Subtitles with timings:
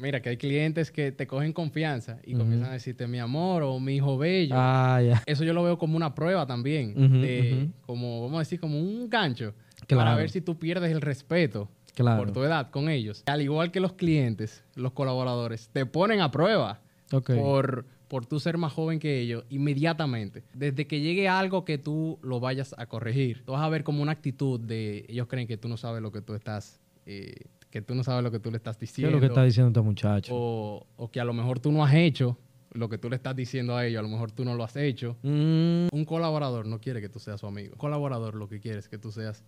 [0.00, 3.80] Mira, que hay clientes que te cogen confianza y comienzan a decirte mi amor o
[3.80, 4.54] mi hijo bello.
[4.56, 5.20] Ah, ya.
[5.26, 9.10] Eso yo lo veo como una prueba también, de, como, vamos a decir, como un
[9.10, 9.54] gancho
[9.88, 10.04] Claro.
[10.04, 12.18] para ver si tú pierdes el respeto Claro.
[12.22, 13.24] por tu edad con ellos.
[13.26, 16.80] Al igual que los clientes, los colaboradores, te ponen a prueba
[17.26, 20.44] por, por tú ser más joven que ellos inmediatamente.
[20.54, 24.00] Desde que llegue algo que tú lo vayas a corregir, tú vas a ver como
[24.00, 27.34] una actitud de ellos creen que tú no sabes lo que tú estás, eh,
[27.70, 29.16] que tú no sabes lo que tú le estás ¿Qué es diciendo.
[29.16, 30.32] lo que está diciendo este muchacho?
[30.34, 32.38] o, o que a lo mejor tú no has hecho
[32.72, 34.76] lo que tú le estás diciendo a ellos, a lo mejor tú no lo has
[34.76, 35.16] hecho.
[35.22, 37.72] Mm, Un colaborador no quiere que tú seas su amigo.
[37.72, 39.42] Un colaborador lo que quiere es que tú seas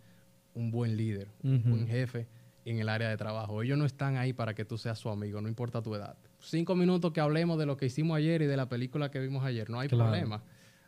[0.54, 2.26] un buen líder, un buen jefe
[2.64, 3.62] en el área de trabajo.
[3.62, 6.16] Ellos no están ahí para que tú seas su amigo, no importa tu edad.
[6.40, 9.45] Cinco minutos que hablemos de lo que hicimos ayer y de la película que vimos
[9.45, 10.04] ayer, no hay Claro.
[10.10, 10.42] problema.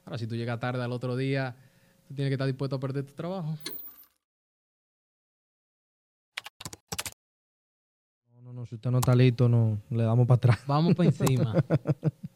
[0.04, 1.54] Ahora, si tú llegas tarde al otro día,
[2.08, 3.56] tú tienes que estar dispuesto a perder tu trabajo.
[8.52, 10.58] No, si usted no está listo, no, le damos para atrás.
[10.66, 11.54] Vamos para encima.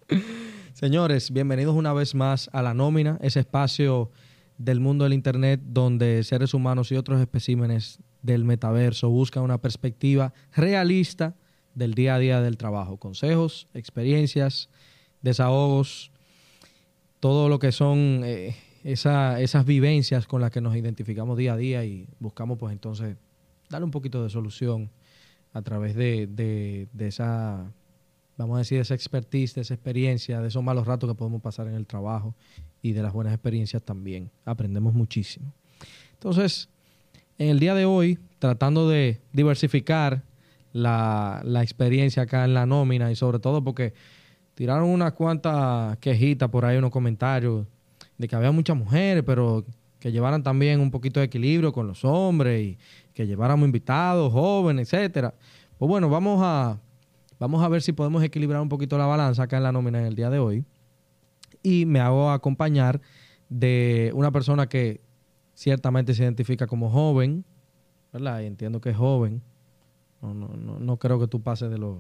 [0.73, 4.11] Señores, bienvenidos una vez más a La Nómina, ese espacio
[4.59, 10.33] del mundo del Internet donde seres humanos y otros especímenes del metaverso buscan una perspectiva
[10.55, 11.35] realista
[11.75, 12.97] del día a día del trabajo.
[12.97, 14.71] Consejos, experiencias,
[15.21, 16.11] desahogos,
[17.21, 21.57] todo lo que son eh, esa- esas vivencias con las que nos identificamos día a
[21.57, 23.17] día y buscamos pues entonces
[23.69, 24.91] darle un poquito de solución
[25.57, 27.73] a través de, de- esa,
[28.37, 31.41] vamos a decir, de esa expertise, de esa experiencia, de esos malos ratos que podemos
[31.41, 32.35] pasar en el trabajo
[32.83, 34.31] y de las buenas experiencias también.
[34.45, 35.53] Aprendemos muchísimo.
[36.13, 36.69] Entonces,
[37.39, 40.23] en el día de hoy, tratando de diversificar
[40.73, 43.95] la, la experiencia acá en la nómina y sobre todo porque
[44.55, 47.67] tiraron unas cuantas quejitas por ahí, unos comentarios
[48.19, 49.65] de que había muchas mujeres, pero
[49.99, 52.79] que llevaran también un poquito de equilibrio con los hombres y
[53.15, 55.35] que lleváramos invitados, jóvenes, etcétera.
[55.79, 56.79] Pues bueno, vamos a,
[57.39, 60.07] vamos a ver si podemos equilibrar un poquito la balanza acá en la nómina en
[60.07, 60.65] el día de hoy.
[61.63, 63.01] Y me hago acompañar
[63.49, 65.01] de una persona que
[65.55, 67.45] ciertamente se identifica como joven,
[68.13, 68.41] ¿verdad?
[68.41, 69.43] Y entiendo que es joven.
[70.23, 71.99] No, no, no, no creo que tú pases de los,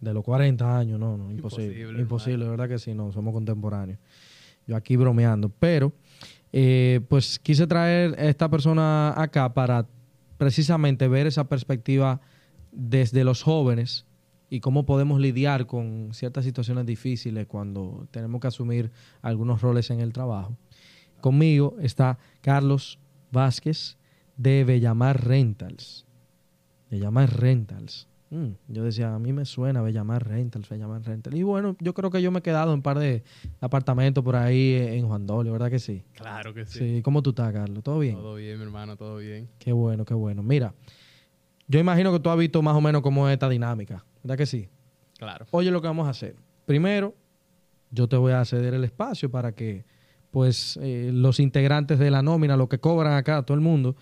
[0.00, 1.80] de los 40 años, no, no, imposible.
[1.80, 2.94] Imposible, Imposible, ¿verdad que sí?
[2.94, 3.98] No, somos contemporáneos.
[4.66, 5.48] Yo aquí bromeando.
[5.48, 5.92] Pero,
[6.52, 9.86] eh, pues quise traer a esta persona acá para
[10.36, 12.20] precisamente ver esa perspectiva
[12.72, 14.06] desde los jóvenes
[14.48, 18.90] y cómo podemos lidiar con ciertas situaciones difíciles cuando tenemos que asumir
[19.22, 20.56] algunos roles en el trabajo.
[21.20, 22.98] Conmigo está Carlos
[23.30, 23.96] Vázquez
[24.36, 26.06] de Bellamar Rentals.
[26.90, 28.09] Bellamar Rentals.
[28.30, 31.34] Mm, yo decía, a mí me suena Bellamar Rentals, Bellamar Rentals.
[31.36, 33.24] Y bueno, yo creo que yo me he quedado en un par de
[33.60, 36.04] apartamentos por ahí en Juan Dolio, ¿verdad que sí?
[36.14, 36.78] claro que sí.
[36.78, 37.02] Sí.
[37.02, 37.82] ¿Cómo tú estás, Carlos?
[37.82, 38.14] ¿Todo bien?
[38.14, 39.48] Todo bien, mi hermano, todo bien.
[39.58, 40.44] Qué bueno, qué bueno.
[40.44, 40.74] Mira,
[41.66, 44.46] yo imagino que tú has visto más o menos cómo es esta dinámica, ¿verdad que
[44.46, 44.68] sí?
[45.18, 45.46] Claro.
[45.50, 46.36] Oye, lo que vamos a hacer.
[46.66, 47.16] Primero,
[47.90, 49.84] yo te voy a ceder el espacio para que,
[50.30, 53.96] pues, eh, los integrantes de la nómina, los que cobran acá, todo el mundo,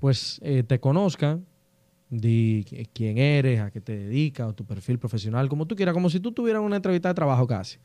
[0.00, 1.44] pues, eh, te conozcan,
[2.10, 5.94] di qui- quién eres, a qué te dedicas, o tu perfil profesional, como tú quieras,
[5.94, 7.78] como si tú tuvieras una entrevista de trabajo casi.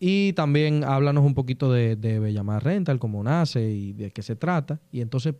[0.00, 4.36] Y también háblanos un poquito de, de Bellamar Rental, cómo nace y de qué se
[4.36, 4.80] trata.
[4.92, 5.34] Y entonces,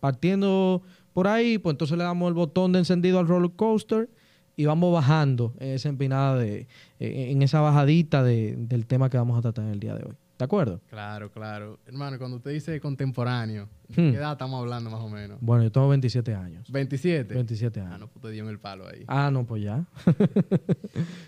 [0.00, 4.08] partiendo por ahí, pues entonces le damos el botón de encendido al roller coaster
[4.56, 6.68] y vamos bajando en esa empinada de,
[7.00, 10.14] en esa bajadita de- del tema que vamos a tratar en el día de hoy.
[10.38, 10.80] ¿De acuerdo?
[10.90, 11.78] Claro, claro.
[11.86, 13.94] Hermano, cuando usted dice contemporáneo, Hmm.
[14.10, 15.38] ¿qué edad estamos hablando más o menos?
[15.40, 16.70] Bueno, yo tengo 27 años.
[16.72, 17.34] 27.
[17.34, 18.00] 27 Ah, años.
[18.00, 19.04] no, pues te dio el palo ahí.
[19.06, 19.84] Ah, no, pues ya.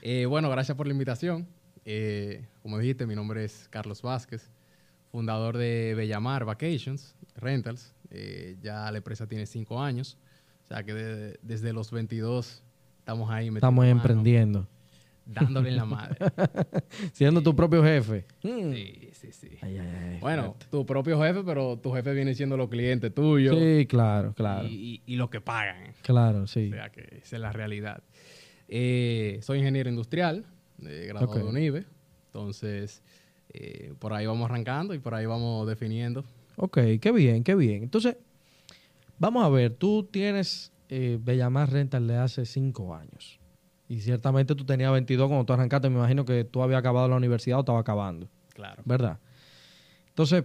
[0.03, 1.47] Eh, bueno, gracias por la invitación.
[1.84, 4.50] Eh, como dijiste, mi nombre es Carlos Vázquez,
[5.11, 7.95] fundador de Bellamar Vacations Rentals.
[8.11, 10.19] Eh, ya la empresa tiene cinco años.
[10.65, 12.62] O sea que de- desde los 22
[12.99, 14.66] estamos ahí Estamos emprendiendo.
[15.26, 16.16] Dándole en la madre.
[17.12, 18.25] Siendo tu propio jefe.
[18.42, 18.72] Mm.
[18.72, 19.48] Sí, sí, sí.
[19.60, 20.19] Ay, ay, ay.
[20.20, 24.66] Bueno, tu propio jefe, pero tu jefe viene siendo los clientes tuyos Sí, claro, claro.
[24.69, 25.92] y, y, y los que pagan.
[26.03, 26.70] Claro, sí.
[26.70, 28.03] O sea que esa es la realidad.
[28.69, 30.44] Eh, soy ingeniero industrial,
[30.83, 31.36] eh, graduado Ok.
[31.39, 31.84] de UNIBE.
[32.27, 33.03] Entonces,
[33.53, 36.24] eh, por ahí vamos arrancando y por ahí vamos definiendo.
[36.56, 37.83] Ok, qué bien, qué bien.
[37.83, 38.16] Entonces,
[39.18, 43.39] vamos a ver, tú tienes eh, Bellamar Rental de hace cinco años.
[43.88, 45.88] Y ciertamente tú tenías 22 cuando tú arrancaste.
[45.88, 48.83] Me imagino que tú habías acabado la universidad o estaba acabando, Claro.
[48.84, 49.18] ¿verdad?
[50.09, 50.44] Entonces,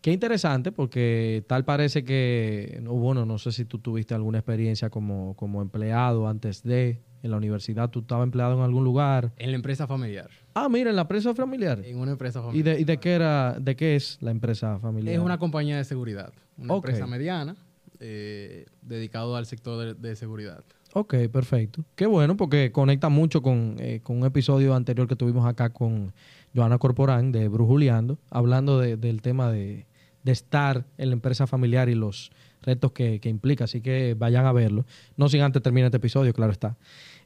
[0.00, 4.90] qué interesante porque tal parece que, no, bueno, no sé si tú tuviste alguna experiencia
[4.90, 9.32] como, como empleado antes de, en la universidad, tú estabas empleado en algún lugar.
[9.36, 10.30] En la empresa familiar.
[10.54, 11.84] Ah, mira, en la empresa familiar.
[11.84, 12.74] En una empresa ¿Y familiar.
[12.76, 15.14] de, y de qué era, de qué es la empresa familiar?
[15.14, 16.32] Es una compañía de seguridad.
[16.56, 17.56] Una empresa mediana
[18.00, 20.64] eh, dedicado al sector de, de seguridad.
[20.92, 21.84] Ok, perfecto.
[21.94, 26.12] Qué bueno, porque conecta mucho con, eh, con un episodio anterior que tuvimos acá con
[26.54, 29.86] Joana Corporán de Brujuleando, hablando de- del tema de,
[30.24, 32.32] de estar en la empresa familiar y los
[32.62, 33.64] retos que, que implica.
[33.64, 34.84] Así que vayan a verlo.
[35.16, 36.76] No sin antes terminar este episodio, claro está.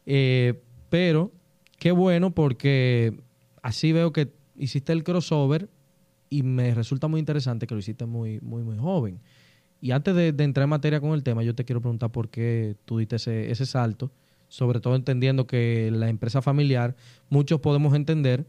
[0.05, 1.33] Eh, pero
[1.79, 3.19] qué bueno porque
[3.63, 5.71] así veo que hiciste el crossover
[6.29, 9.21] y me resulta muy interesante que lo hiciste muy, muy, muy joven.
[9.85, 12.31] Y antes de, de entrar en materia con el tema, yo te quiero preguntar por
[12.31, 14.11] qué tú diste ese, ese salto,
[14.49, 16.97] sobre todo entendiendo que la empresa familiar,
[17.29, 18.47] muchos podemos entender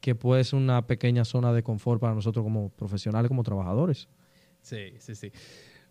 [0.00, 4.06] que puede ser una pequeña zona de confort para nosotros como profesionales, como trabajadores.
[4.62, 5.32] Sí, sí, sí.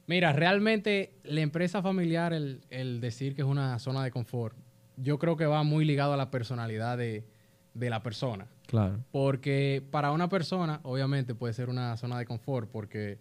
[0.06, 4.56] Mira, realmente la empresa familiar, el, el decir que es una zona de confort,
[4.96, 7.26] yo creo que va muy ligado a la personalidad de,
[7.74, 8.48] de la persona.
[8.68, 9.04] Claro.
[9.12, 13.20] Porque para una persona, obviamente, puede ser una zona de confort, porque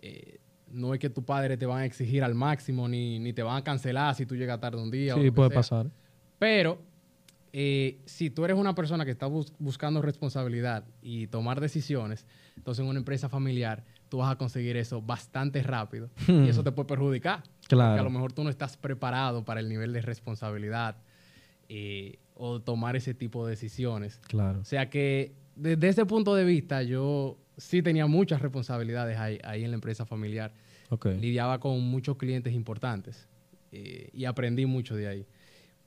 [0.00, 0.38] eh,
[0.72, 3.56] no es que tu padre te van a exigir al máximo, ni, ni te van
[3.58, 5.14] a cancelar si tú llegas tarde un día.
[5.16, 5.54] o Sí, puede sea.
[5.58, 5.86] pasar.
[6.38, 6.80] Pero
[7.52, 12.26] eh, si tú eres una persona que está bus- buscando responsabilidad y tomar decisiones,
[12.56, 16.72] entonces en una empresa familiar tú vas a conseguir eso bastante rápido y eso te
[16.72, 17.42] puede perjudicar.
[17.42, 18.04] Porque a Claro.
[18.04, 20.96] lo mejor tú no estás preparado para el nivel de responsabilidad
[21.68, 24.18] eh, o tomar ese tipo de decisiones.
[24.28, 24.60] Claro.
[24.60, 29.64] O sea que desde ese punto de vista yo sí tenía muchas responsabilidades ahí, ahí
[29.64, 30.52] en la empresa familiar.
[31.04, 33.28] Lidiaba con muchos clientes importantes
[33.70, 35.26] eh, y aprendí mucho de ahí.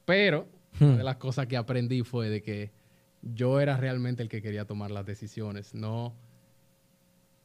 [0.03, 0.47] Pero
[0.79, 0.85] Hmm.
[0.85, 2.71] una de las cosas que aprendí fue de que
[3.21, 6.15] yo era realmente el que quería tomar las decisiones, no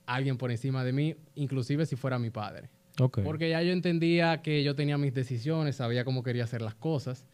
[0.07, 2.69] alguien por encima de mí, inclusive si fuera mi padre.
[3.25, 7.25] Porque ya yo entendía que yo tenía mis decisiones, sabía cómo quería hacer las cosas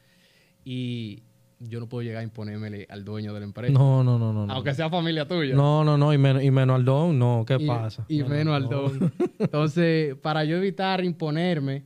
[0.64, 1.22] y
[1.58, 4.46] yo no puedo llegar a imponérmele al dueño de la empresa, No, no, no, no.
[4.46, 4.52] no.
[4.52, 5.54] aunque sea familia tuya.
[5.54, 6.12] No, no, no.
[6.12, 7.44] Y, menos y menos al don, no.
[7.46, 8.04] ¿Qué y, pasa?
[8.08, 9.12] Y No, no, menos al don.
[9.38, 11.84] Entonces, para yo evitar imponerme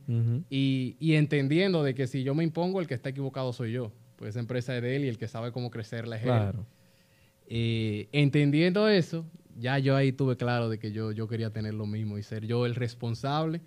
[0.49, 3.91] y, y entendiendo de que si yo me impongo, el que está equivocado soy yo.
[4.21, 6.53] Pues esa empresa es de él y el que sabe cómo crecerla es él.
[7.47, 9.25] Eh, entendiendo eso,
[9.57, 12.45] ya yo ahí tuve claro de que yo, yo quería tener lo mismo y ser
[12.45, 13.61] yo el responsable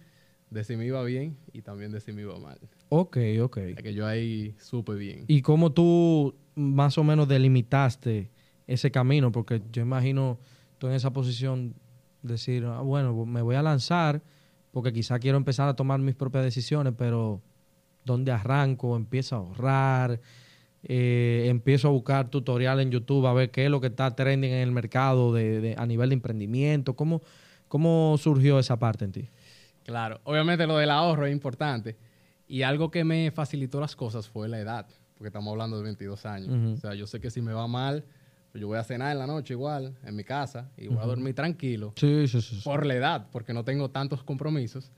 [0.50, 2.58] de si me iba bien y también de si me iba mal.
[2.96, 3.56] Ok, ok.
[3.56, 5.24] O sea, que yo ahí supe bien.
[5.26, 8.30] ¿Y cómo tú más o menos delimitaste
[8.68, 9.32] ese camino?
[9.32, 10.38] Porque yo imagino
[10.78, 11.74] tú en esa posición
[12.22, 14.22] decir, ah, bueno, me voy a lanzar
[14.70, 17.42] porque quizá quiero empezar a tomar mis propias decisiones, pero
[18.04, 18.94] ¿dónde arranco?
[18.96, 20.20] Empiezo a ahorrar,
[20.84, 24.52] eh, empiezo a buscar tutoriales en YouTube a ver qué es lo que está trending
[24.52, 26.94] en el mercado de, de- a nivel de emprendimiento.
[26.94, 27.22] ¿Cómo,
[27.66, 29.28] ¿Cómo surgió esa parte en ti?
[29.84, 31.96] Claro, obviamente lo del ahorro es importante.
[32.54, 34.86] Y algo que me facilitó las cosas fue la edad,
[35.16, 36.78] porque estamos hablando de 22 años.
[36.78, 38.04] O sea, yo sé que si me va mal,
[38.52, 41.06] pues yo voy a cenar en la noche igual, en mi casa, y voy a
[41.06, 41.92] dormir tranquilo.
[41.96, 42.60] Sí, sí, sí.
[42.62, 44.92] por la edad, porque no tengo tantos compromisos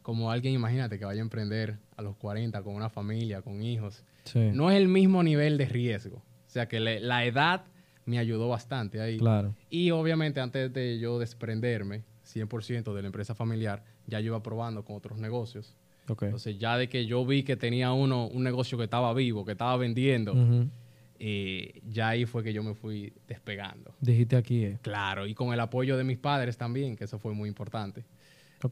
[0.00, 4.02] como alguien, imagínate, que vaya a emprender a los 40 con una familia, con hijos.
[4.24, 6.16] Sí, No es el mismo nivel de riesgo.
[6.16, 7.64] O sea que le- la edad
[8.06, 9.18] me ayudó bastante ahí.
[9.18, 9.54] claro.
[9.68, 14.82] Y obviamente antes de yo desprenderme 100% de la empresa familiar, ya yo iba probando
[14.84, 15.76] con otros negocios.
[16.20, 19.52] Entonces ya de que yo vi que tenía uno, un negocio que estaba vivo, que
[19.52, 20.34] estaba vendiendo,
[21.18, 23.94] eh, ya ahí fue que yo me fui despegando.
[24.00, 24.78] Dijiste aquí, eh.
[24.82, 28.04] Claro, y con el apoyo de mis padres también, que eso fue muy importante.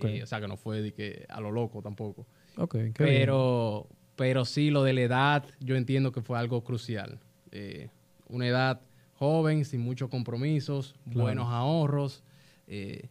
[0.03, 2.27] Eh, o sea, que no fue de que a lo loco tampoco.
[2.73, 2.93] Bien.
[2.97, 7.19] Pero, pero sí, lo de la edad, yo entiendo que fue algo crucial.
[7.51, 7.89] Eh,
[8.29, 8.81] una edad
[9.15, 11.21] joven, sin muchos compromisos, Claro.
[11.23, 12.23] buenos ahorros.
[12.69, 13.09] eh,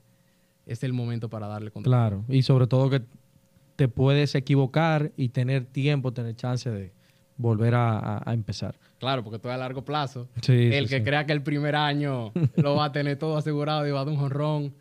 [0.66, 1.92] es el momento para darle control.
[1.92, 3.02] Claro, y sobre todo que
[3.80, 6.92] te puedes equivocar y tener tiempo, tener chance de
[7.38, 8.76] volver a, empezar.
[8.98, 10.28] Claro, porque todo es a largo plazo.
[10.42, 11.04] Sí, el sí, que sí.
[11.06, 14.14] crea que el primer año lo va a tener todo asegurado y va a dar
[14.14, 14.74] un jonrón,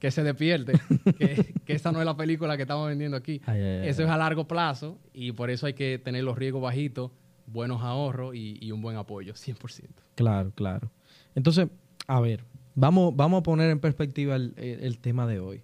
[0.00, 0.72] que se despierte.
[1.16, 3.40] que, que esa no es la película que estamos vendiendo aquí.
[3.46, 6.36] Ay, ay, ay, Eso es a largo plazo y por eso hay que tener los
[6.36, 7.12] riesgos bajitos,
[7.46, 9.84] buenos ahorros y, y un buen apoyo, 100%.
[10.16, 10.90] Claro, claro.
[11.36, 11.68] Entonces,
[12.08, 12.42] a ver,
[12.74, 15.62] vamos, vamos a poner en perspectiva el, el- el tema de hoy.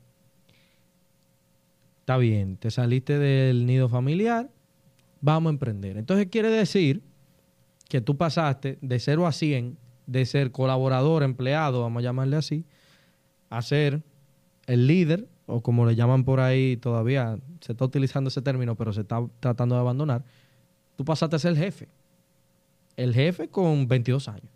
[2.07, 4.49] Está bien, te saliste del nido familiar,
[5.21, 5.97] vamos a emprender.
[5.97, 7.03] Entonces quiere decir
[7.89, 12.65] que tú pasaste de 0 a 100, de ser colaborador, empleado, vamos a llamarle así,
[13.51, 14.05] a ser
[14.67, 18.93] el líder, o como le llaman por ahí todavía, se está utilizando ese término, pero
[18.93, 20.23] se está tratando de abandonar.
[20.95, 21.89] Tú pasaste a ser el jefe.
[22.97, 24.53] El jefe con 22 años.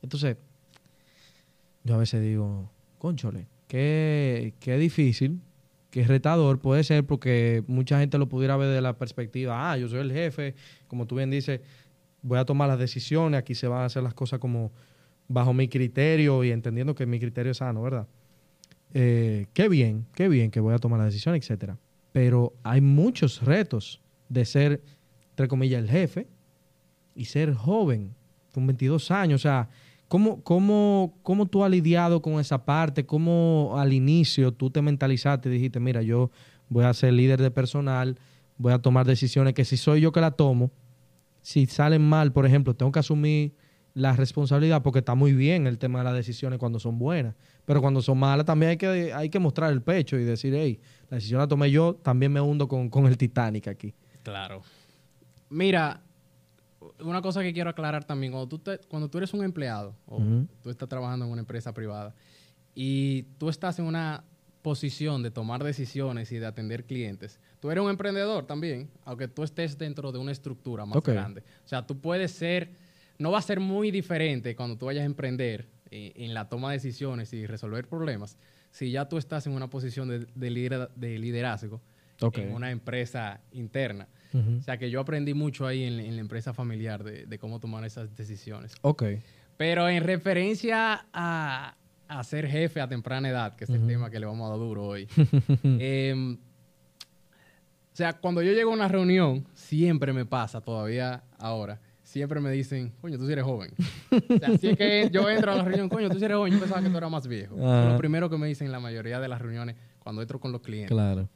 [0.00, 0.38] Entonces,
[1.84, 5.42] yo a veces digo, conchole, qué, qué difícil,
[5.92, 9.86] qué retador puede ser porque mucha gente lo pudiera ver de la perspectiva, ah, yo
[9.86, 10.56] soy el jefe,
[10.88, 11.60] como tú bien dices,
[12.22, 14.72] voy a tomar las decisiones, aquí se van a hacer las cosas como
[15.28, 18.08] bajo mi criterio y entendiendo que mi criterio es sano, ¿verdad?
[18.92, 21.78] Eh, qué bien, qué bien que voy a tomar la decisión, etcétera.
[22.10, 24.82] Pero hay muchos retos de ser
[25.32, 26.26] entre comillas, el jefe
[27.14, 28.14] y ser joven,
[28.52, 29.40] con 22 años.
[29.40, 29.68] O sea,
[30.12, 33.06] ¿cómo, cómo, cómo tú has lidiado con esa parte?
[33.06, 36.30] ¿Cómo al inicio tú te mentalizaste y dijiste, mira, yo
[36.68, 38.18] voy a ser líder de personal,
[38.58, 40.70] voy a tomar decisiones que si soy yo que la tomo,
[41.40, 43.54] si salen mal, por ejemplo, tengo que asumir
[43.94, 47.80] la responsabilidad porque está muy bien el tema de las decisiones cuando son buenas, pero
[47.80, 50.78] cuando son malas también hay que, hay que mostrar el pecho y decir, hey,
[51.08, 53.94] la decisión la tomé yo, también me hundo con, con el Titanic aquí.
[54.22, 54.60] Claro.
[55.48, 56.02] Mira,
[57.00, 60.18] una cosa que quiero aclarar también, cuando tú, te- cuando tú eres un empleado o
[60.62, 62.14] tú estás trabajando en una empresa privada
[62.74, 64.24] y tú estás en una
[64.62, 69.42] posición de tomar decisiones y de atender clientes, tú eres un emprendedor también, aunque tú
[69.42, 71.42] estés dentro de una estructura más grande.
[71.64, 72.70] O sea, tú puedes ser,
[73.18, 76.70] no va a ser muy diferente cuando tú vayas a emprender eh, en la toma
[76.70, 78.38] de decisiones y resolver problemas,
[78.70, 81.80] si ya tú estás en una posición de, de lidera- de liderazgo
[82.34, 84.08] En una empresa interna.
[84.34, 87.60] O sea que yo aprendí mucho ahí en, en la empresa familiar de, de cómo
[87.60, 88.74] tomar esas decisiones.
[88.80, 89.04] Ok.
[89.58, 91.76] Pero en referencia a,
[92.08, 94.58] a ser jefe a temprana edad, que es el tema que le vamos a dar
[94.58, 95.06] duro hoy.
[95.62, 102.40] em, o sea, cuando yo llego a una reunión, siempre me pasa, todavía ahora, siempre
[102.40, 103.72] me dicen, coño, tú sí eres joven.
[104.10, 106.54] o sea, si es que yo entro a la reunión, coño, tú sí eres joven,
[106.54, 107.54] yo pensaba que tú eras más viejo.
[107.54, 110.52] Es lo primero que me dicen en la mayoría de las reuniones cuando entro con
[110.52, 110.90] los clientes.
[110.90, 111.28] Claro.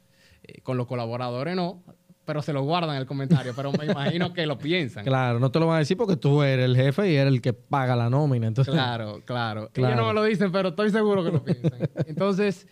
[0.43, 1.83] Eh, con los colaboradores no,
[2.25, 5.05] pero se lo guardan el comentario, pero me imagino que lo piensan.
[5.05, 7.41] Claro, no te lo van a decir porque tú eres el jefe y eres el
[7.41, 8.47] que paga la nómina.
[8.47, 9.69] Entonces, Claro, claro.
[9.71, 9.93] Claro.
[9.93, 11.79] Ellos no me lo dicen, pero estoy seguro que lo piensan.
[12.05, 12.67] Entonces,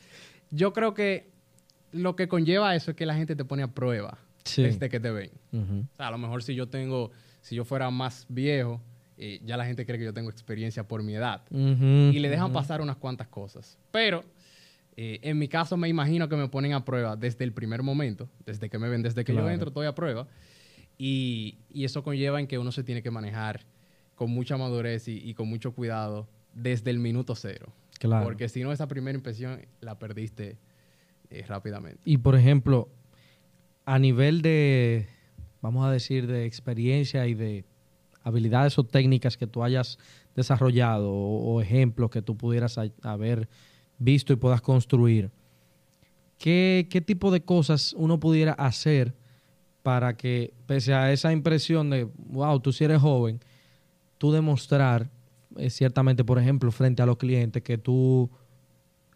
[0.52, 1.32] yo creo que
[1.92, 4.62] lo que conlleva eso es que la gente te pone a prueba Sí.
[4.64, 5.32] desde que te ven.
[5.54, 8.82] O sea, a lo mejor si yo tengo, si yo fuera más viejo,
[9.18, 11.44] eh, ya la gente cree que yo tengo experiencia por mi edad.
[11.50, 13.78] Y le dejan pasar unas cuantas cosas.
[13.92, 14.26] Pero
[14.98, 18.30] eh, en mi caso me imagino que me ponen a prueba desde el primer momento,
[18.46, 19.48] desde que me ven, desde que Claro.
[19.48, 20.28] yo entro, estoy a prueba.
[20.98, 23.66] Y, y eso conlleva en que uno se tiene que manejar
[24.16, 27.74] con mucha madurez y, y con mucho cuidado desde el minuto cero.
[28.00, 28.24] Claro.
[28.24, 30.58] Porque si no, esa primera impresión la perdiste
[31.30, 32.00] eh, rápidamente.
[32.06, 32.88] Y por ejemplo,
[33.84, 35.08] a nivel de,
[35.62, 37.66] vamos a decir, de experiencia y de
[38.24, 39.98] habilidades o técnicas que tú hayas
[40.36, 43.50] desarrollado o, o ejemplos que tú pudieras ha- haber
[43.98, 45.32] visto y puedas construir,
[46.38, 49.14] ¿qué, qué tipo de cosas uno pudiera hacer
[49.84, 53.40] para que, pese a esa impresión de, wow, tú si eres joven,
[54.18, 55.10] tú demostrar,
[55.58, 58.30] eh, ciertamente, por ejemplo, frente a los clientes, que tú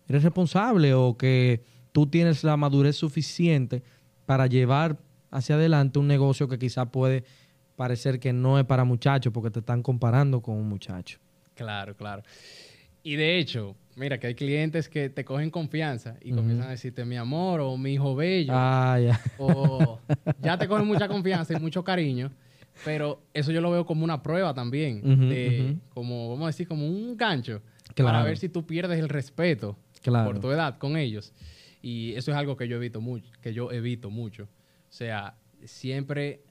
[0.07, 3.83] eres responsable o que tú tienes la madurez suficiente
[4.25, 4.99] para llevar
[5.31, 7.23] hacia adelante un negocio que quizá puede
[7.75, 11.17] parecer que no es para muchachos porque te están comparando con un muchacho.
[11.55, 12.23] Claro, claro.
[13.09, 17.05] Y de hecho, mira que hay clientes que te cogen confianza y comienzan a decirte
[17.05, 18.53] mi amor o mi hijo bello.
[18.55, 19.19] Ah, ya.
[19.39, 19.99] o
[20.41, 22.31] ya te cogen mucha confianza y mucho cariño,
[22.85, 26.85] pero eso yo lo veo como una prueba también, de, como, vamos a decir, como
[26.87, 27.61] un gancho,
[27.95, 28.11] Claro.
[28.11, 30.29] para ver si tú pierdes el respeto Claro.
[30.29, 31.33] por tu edad con ellos.
[31.81, 34.43] Y eso es algo que yo evito mucho, que yo evito mucho.
[34.43, 35.35] O sea,
[35.65, 36.43] siempre,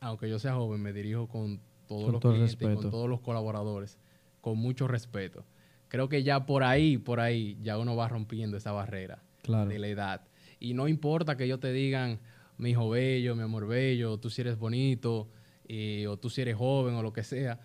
[0.00, 2.80] aunque yo sea joven, me dirijo con todos Con los todo clientes, respeto.
[2.80, 3.98] con todos los colaboradores,
[4.40, 5.44] con mucho respeto.
[5.88, 9.68] Creo que ya por ahí, por ahí, ya uno va rompiendo esa barrera Claro.
[9.70, 10.20] de la edad.
[10.58, 12.18] Y no importa que ellos te digan,
[12.58, 15.28] mi hijo bello, mi amor bello, tú si eres bonito,
[15.68, 17.58] eh, o tú si eres joven, o lo que sea.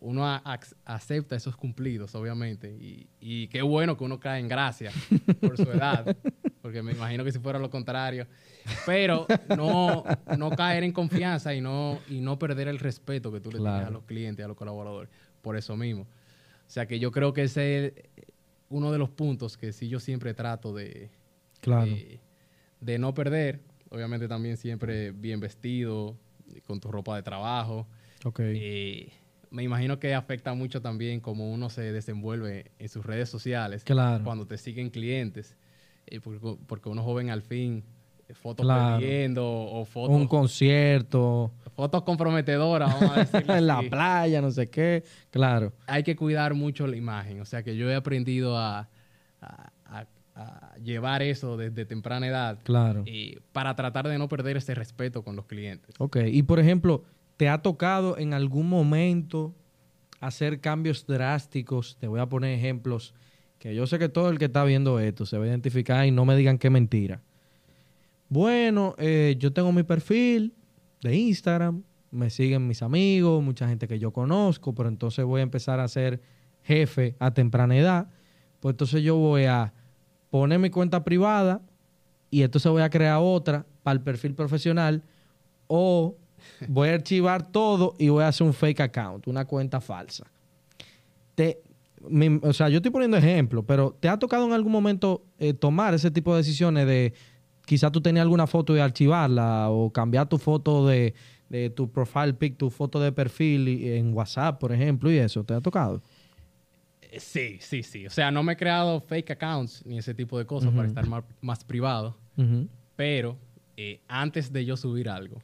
[0.00, 0.26] Uno
[0.84, 2.76] acepta esos cumplidos, obviamente.
[2.78, 4.90] Y, y qué bueno que uno cae en gracia
[5.40, 6.04] por su edad,
[6.60, 8.26] porque me imagino que si fuera lo contrario.
[8.84, 9.26] Pero
[9.56, 10.04] no,
[10.36, 13.86] no caer en confianza y no, y no perder el respeto que tú le tienes
[13.86, 16.06] a los clientes, a los colaboradores, por eso mismo.
[16.66, 17.92] O sea que yo creo que ese es
[18.68, 21.10] uno de los puntos que sí yo siempre trato de,
[21.60, 21.86] Claro.
[21.86, 22.20] de,
[22.80, 23.60] de no perder.
[23.90, 26.16] Obviamente también siempre bien vestido,
[26.66, 27.86] con tu ropa de trabajo.
[28.24, 28.40] ok.
[28.42, 29.12] Eh,
[29.50, 33.84] me imagino que afecta mucho también cómo uno se desenvuelve en sus redes sociales.
[33.84, 34.24] Claro.
[34.24, 35.56] Cuando te siguen clientes.
[36.06, 37.84] Eh, porque, porque uno joven al fin, eh,
[38.32, 38.98] fotos Claro.
[39.00, 43.88] perdiendo o Un fotos, concierto fotos comprometedoras, vamos a decirlo en la así.
[43.90, 45.02] playa, no sé qué.
[45.30, 45.72] Claro.
[45.86, 47.40] hay que cuidar mucho la imagen.
[47.40, 48.88] O sea que yo he aprendido a,
[49.40, 53.02] a- a- a llevar eso desde temprana edad Claro.
[53.06, 55.94] y para tratar de no perder ese respeto con los clientes.
[55.98, 56.16] Ok.
[56.26, 57.04] Y por ejemplo,
[57.36, 59.54] ¿te ha tocado en algún momento
[60.20, 61.96] hacer cambios drásticos?
[62.00, 63.14] Te voy a poner ejemplos
[63.58, 66.10] que yo sé que todo el que está viendo esto se va a identificar y
[66.10, 67.22] no me digan que mentira.
[68.34, 70.54] Bueno, eh, yo tengo mi perfil
[71.02, 75.44] de Instagram, me siguen mis amigos, mucha gente que yo conozco, pero entonces voy a
[75.44, 76.20] empezar a ser
[76.64, 78.08] jefe a temprana edad.
[78.58, 79.72] Pues entonces yo voy a
[80.30, 81.62] poner mi cuenta privada
[82.28, 85.04] y entonces voy a crear otra para el perfil profesional
[85.68, 86.16] o
[86.66, 90.24] voy a archivar todo y voy a hacer un fake account, una cuenta falsa.
[91.36, 91.62] Te,
[92.42, 95.94] o sea, yo estoy poniendo ejemplo, pero ¿te ha tocado en algún momento eh, tomar
[95.94, 97.14] ese tipo de decisiones de
[97.66, 101.14] quizá tú tenías alguna foto y archivarla o cambiar tu foto de,
[101.48, 105.44] de tu profile pic, tu foto de perfil en WhatsApp, por ejemplo, y eso?
[105.44, 106.02] ¿Te ha tocado?
[107.02, 108.06] Eh, Sí, sí, sí.
[108.06, 111.06] O sea, no me he creado fake accounts ni ese tipo de cosas para estar
[111.06, 112.16] más, más privado.
[112.96, 113.36] Pero
[113.76, 115.40] eh, antes de yo subir algo,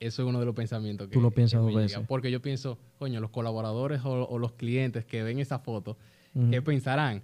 [0.00, 2.00] eso es uno de los pensamientos que Tú lo piensas dos veces.
[2.08, 5.96] Porque yo pienso, coño, los colaboradores o, o los clientes que ven esa foto.
[6.50, 7.22] ¿qué pensarán?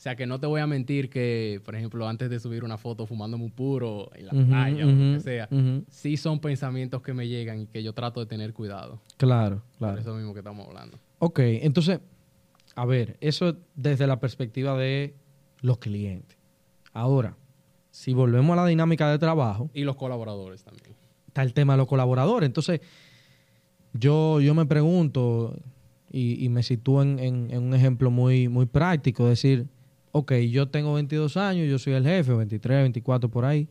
[0.00, 2.78] O sea, que no te voy a mentir que, por ejemplo, antes de subir una
[2.78, 5.46] foto fumándome un puro en la Ujú, playa o lo que sea,
[5.90, 9.02] sí son pensamientos que me llegan y que yo trato de tener cuidado.
[9.18, 9.92] Claro, claro.
[9.96, 10.98] Por eso mismo que estamos hablando.
[11.18, 12.00] Ok, entonces,
[12.76, 15.14] a ver, eso es desde la perspectiva de
[15.60, 16.38] los clientes.
[16.94, 17.36] Ahora,
[17.90, 20.96] si volvemos a la dinámica de trabajo, Y los colaboradores también.
[21.26, 22.46] está el tema de los colaboradores.
[22.46, 22.80] Entonces,
[23.92, 25.56] yo, yo me pregunto
[26.10, 29.66] y, y me sitúo en, en- en un ejemplo muy, muy práctico, decir,
[30.12, 33.68] ok, yo tengo 22 años, yo soy el jefe, 23, 24 por ahí,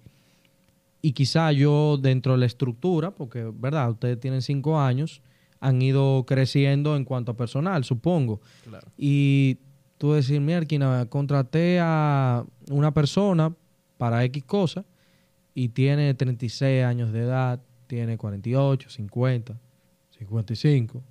[1.01, 3.89] y quizá yo dentro de la estructura, porque, ¿verdad?
[3.91, 5.22] Ustedes tienen 5 años,
[5.60, 8.41] han ido creciendo en cuanto a personal, supongo.
[8.63, 8.88] Claro.
[8.98, 9.58] Y
[9.98, 13.53] tú decir, mierda, contraté a una persona
[13.98, 14.86] para X cosa
[15.53, 19.60] y tiene 36 años de edad, tiene 48, 50,
[20.17, 21.03] 55.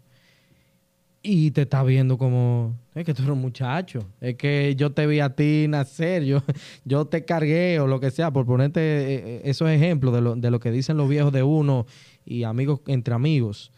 [1.22, 5.04] Y te está viendo como, es que tú eres un muchacho, es que yo te
[5.06, 6.42] vi a ti nacer, yo,
[6.84, 10.37] yo te cargué o lo que sea, por ponerte eh, eh, esos ejemplos de lo,
[10.37, 11.87] de lo que dicen los viejos de uno
[12.25, 13.72] y amigos entre amigos.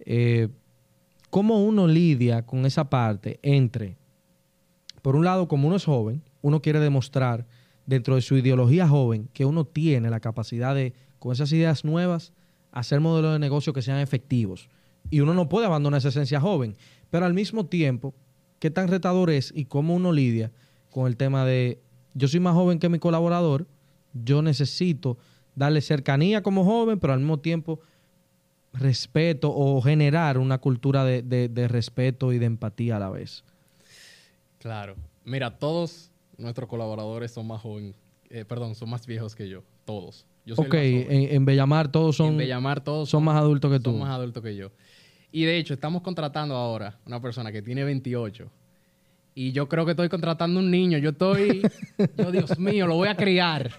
[0.00, 0.48] Eh,
[1.28, 3.98] ¿Cómo uno lidia con esa parte entre,
[5.02, 7.46] por un lado, como uno es joven, uno quiere demostrar
[7.84, 12.32] dentro de su ideología joven que uno tiene la capacidad de, con esas ideas nuevas,
[12.72, 14.70] hacer modelos de negocio que sean efectivos?
[15.10, 16.76] Y uno no puede abandonar esa esencia joven,
[17.10, 18.14] pero al mismo tiempo,
[18.58, 20.52] ¿qué tan retador es y cómo uno lidia
[20.90, 21.80] con el tema de,
[22.14, 23.66] yo soy más joven que mi colaborador,
[24.12, 25.16] yo necesito
[25.54, 27.80] darle cercanía como joven, pero al mismo tiempo
[28.72, 33.44] respeto o generar una cultura de, de- de respeto y de empatía a la vez.
[34.58, 34.96] Claro.
[35.24, 37.94] Mira, todos nuestros colaboradores son más jóvenes,
[38.30, 39.62] eh, perdón, son más viejos que yo.
[39.84, 40.26] Todos.
[40.44, 40.74] Yo soy el ok,
[41.10, 43.90] en, en Bellamar todos son, en Bellamar todos son más adultos que tú.
[43.90, 44.70] son más adultos que yo.
[45.30, 48.50] Y de hecho, estamos contratando ahora una persona que tiene 28.
[49.34, 50.98] Y yo creo que estoy contratando un niño.
[50.98, 51.62] Yo estoy,
[52.18, 53.70] yo, Dios mío, lo voy a criar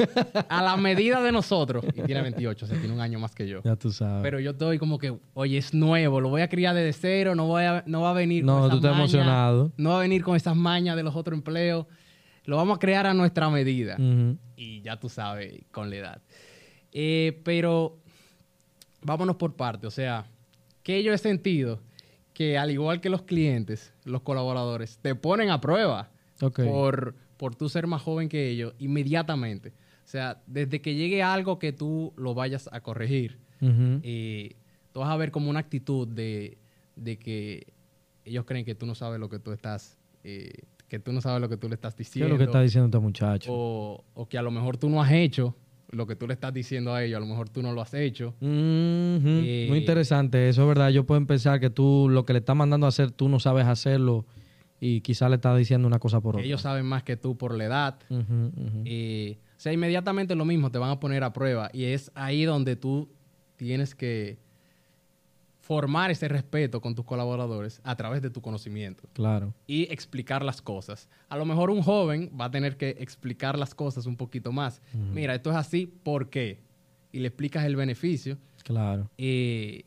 [0.48, 1.84] a la medida de nosotros.
[1.94, 3.62] Y tiene 28, o sea, tiene un año más que yo.
[3.64, 4.24] Ya tú sabes.
[4.24, 7.46] Pero yo estoy como que, oye, es nuevo, lo voy a criar desde cero, no,
[7.48, 9.74] voy a, no va a venir No, con tú estás emocionado.
[9.76, 11.88] No va a venir con esas mañas de los otros empleos.
[12.46, 13.98] Lo vamos a crear a nuestra medida.
[14.56, 16.22] Y ya tú sabes, con la edad.
[16.94, 17.98] Eh, pero
[19.02, 19.88] vámonos por parte.
[19.88, 20.26] O sea,
[20.90, 21.84] que yo he sentido
[22.34, 26.10] que al igual que los clientes, los colaboradores, te ponen a prueba
[26.56, 29.70] por, por tú ser más joven que ellos inmediatamente.
[29.70, 34.56] O sea, desde que llegue algo que tú lo vayas a corregir, eh,
[34.92, 36.58] tú vas a ver como una actitud de,
[36.96, 37.68] de que
[38.26, 40.50] ellos creen que tú no sabes lo que tú estás, eh,
[40.88, 42.34] que tú no sabes lo que tú le estás ¿Qué es diciendo.
[42.34, 43.52] lo que está diciendo este muchacho?
[43.54, 45.56] o, o que a lo mejor tú no has hecho
[45.92, 47.94] lo que tú le estás diciendo a ellos, a lo mejor tú no lo has
[47.94, 48.36] hecho.
[48.42, 50.90] Eh, Muy interesante, eso es verdad.
[50.90, 53.66] Ellos pueden pensar que tú lo que le estás mandando a hacer, tú no sabes
[53.66, 54.26] hacerlo
[54.80, 56.46] y quizás le estás diciendo una cosa por otra.
[56.46, 58.00] ellos saben más que tú por la edad.
[58.86, 61.70] Eh, o sea, inmediatamente lo mismo, te van a poner a prueba.
[61.74, 63.10] Y es ahí donde tú
[63.58, 64.38] tienes que
[65.74, 69.54] formar ese respeto con tus colaboradores a través de tu conocimiento Claro.
[69.68, 71.08] y explicar las cosas.
[71.30, 74.82] A lo mejor un joven va a tener que explicar las cosas un poquito más.
[75.14, 76.64] Mira, esto es así, ¿por qué?
[77.12, 78.40] Y le explicas el beneficio.
[78.64, 79.12] Claro.
[79.20, 79.84] eh,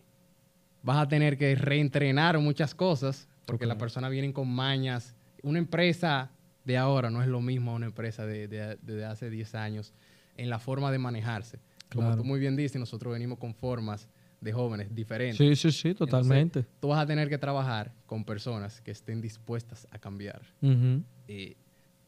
[0.84, 3.70] vas a tener que reentrenar muchas cosas porque Ok.
[3.70, 5.16] las personas vienen con mañas.
[5.42, 6.30] Una empresa
[6.64, 9.94] de ahora no es lo mismo a una empresa de, de- de hace 10 años
[10.36, 11.58] en la forma de manejarse.
[11.92, 12.22] Como Claro.
[12.22, 14.08] tú muy bien dices, nosotros venimos con formas
[14.42, 15.38] de jóvenes diferentes.
[15.38, 16.58] Sí, sí, sí, totalmente.
[16.60, 20.42] Entonces, tú vas a tener que trabajar con personas que estén dispuestas a cambiar.
[20.60, 21.02] Ujú.
[21.28, 21.56] eh,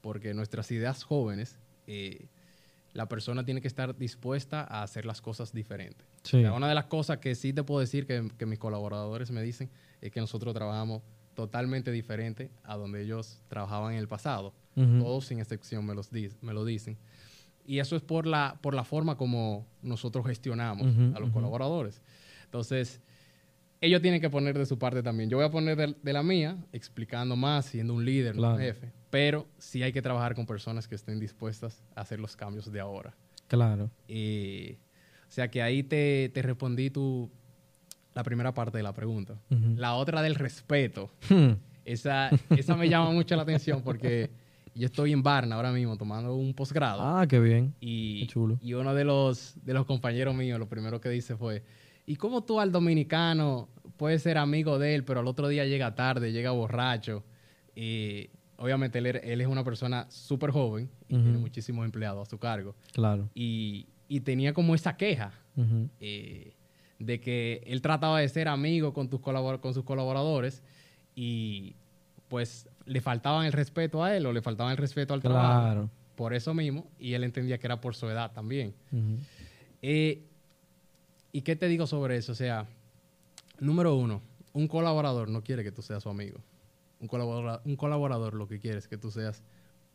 [0.03, 2.27] porque nuestras ideas jóvenes, eh,
[2.93, 6.07] la persona tiene que estar dispuesta a hacer las cosas diferentes.
[6.25, 6.37] Sí.
[6.37, 9.31] O sea, una de las cosas que sí te puedo decir que, que mis colaboradores
[9.31, 9.71] me dicen
[10.03, 14.53] es que nosotros trabajamos totalmente diferente a donde ellos trabajaban en el pasado.
[14.77, 14.99] Ujú.
[14.99, 16.99] Todos sin excepción me, los di- me lo dicen.
[17.67, 21.33] Y eso es por la, por la forma como nosotros gestionamos Ujú, a los ujú.
[21.33, 22.03] colaboradores.
[22.55, 23.01] Entonces,
[23.81, 25.29] ellos tienen que poner de su parte también.
[25.29, 28.55] Yo voy a poner de, de la mía, explicando más, siendo un líder, Claro.
[28.55, 28.93] un jefe.
[29.11, 32.79] Pero sí hay que trabajar con personas que estén dispuestas a hacer los cambios de
[32.79, 33.13] ahora.
[33.49, 33.91] Claro.
[34.09, 37.29] O sea que ahí te, te respondí tu,
[38.15, 39.35] la primera parte de la pregunta.
[39.77, 41.11] La otra del respeto.
[41.29, 41.55] Hmm.
[41.85, 44.31] Esa, esa me llama mucho la atención porque
[44.77, 47.03] yo estoy en Barna ahora mismo tomando un posgrado.
[47.03, 47.75] Ah, qué bien.
[47.81, 48.59] Y, Qué chulo.
[48.63, 51.63] y uno de los, de los compañeros míos, lo primero que dice fue,
[52.07, 55.95] ¿y cómo tú al dominicano puedes ser amigo de él, pero al otro día llega
[55.95, 57.25] tarde, llega borracho?
[57.75, 62.39] Y obviamente él, él es una persona súper joven y tiene muchísimos empleados a su
[62.39, 62.75] cargo.
[62.93, 63.29] Claro.
[63.35, 65.33] Y, y tenía como esa queja
[66.01, 66.55] eh,
[66.99, 70.63] de que él trataba de ser amigo con, tus colabor- con sus colaboradores
[71.15, 71.75] y
[72.29, 75.91] pues le faltaban el respeto a él o le faltaban el respeto al trabajo Claro.
[76.17, 78.75] por eso mismo y él entendía que era por su edad también.
[79.83, 80.23] Eh,
[81.35, 82.31] ¿Y qué te digo sobre eso?
[82.31, 82.69] O sea,
[83.59, 86.39] número uno, un colaborador no quiere que tú seas su amigo.
[87.01, 89.43] Un colaborador, un colaborador lo que quiere es que tú seas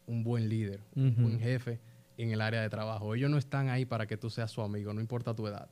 [0.06, 1.80] un buen líder, un buen jefe
[2.18, 3.16] en el área de trabajo.
[3.16, 5.70] Ellos no están ahí para que tú seas su amigo, no importa tu edad.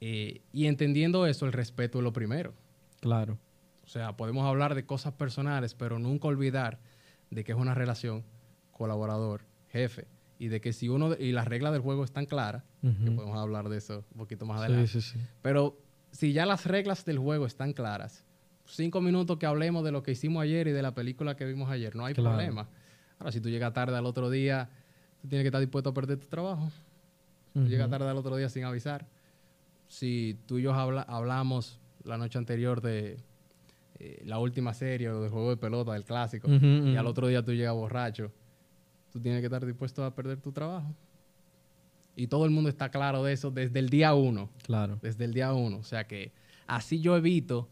[0.00, 2.54] Eh, y entendiendo eso, el respeto es lo primero.
[3.00, 3.36] Claro.
[3.84, 6.78] O sea, podemos hablar de cosas personales, pero nunca olvidar
[7.28, 8.24] de que es una relación
[8.72, 10.06] colaborador-jefe.
[10.38, 13.68] Y de que si uno, y las reglas del juego están claras, que podemos hablar
[13.68, 14.88] de eso un poquito más adelante.
[14.88, 15.18] sí, sí.
[15.42, 15.78] Pero
[16.10, 18.24] si ya las reglas del juego están claras,
[18.66, 21.70] cinco minutos que hablemos de lo que hicimos ayer y de la película que vimos
[21.70, 22.30] ayer, no hay Claro.
[22.30, 22.68] problema.
[23.18, 24.68] Ahora, si tú llegas tarde al otro día,
[25.22, 26.68] tú tienes que estar dispuesto a perder tu trabajo.
[27.52, 27.68] Tú Ujú.
[27.68, 29.06] llegas tarde al otro día sin avisar.
[29.86, 33.18] Si tú y yo habla- hablamos la noche anterior de
[34.00, 37.44] eh, la última serie o del juego de pelota, del clásico, y al otro día
[37.44, 38.32] tú llegas borracho,
[39.14, 40.92] tú tienes que estar dispuesto a perder tu trabajo.
[42.16, 44.98] Y todo el mundo está claro de eso desde el día uno Claro.
[45.02, 45.78] desde el día uno.
[45.78, 46.32] O sea que
[46.66, 47.68] así yo evito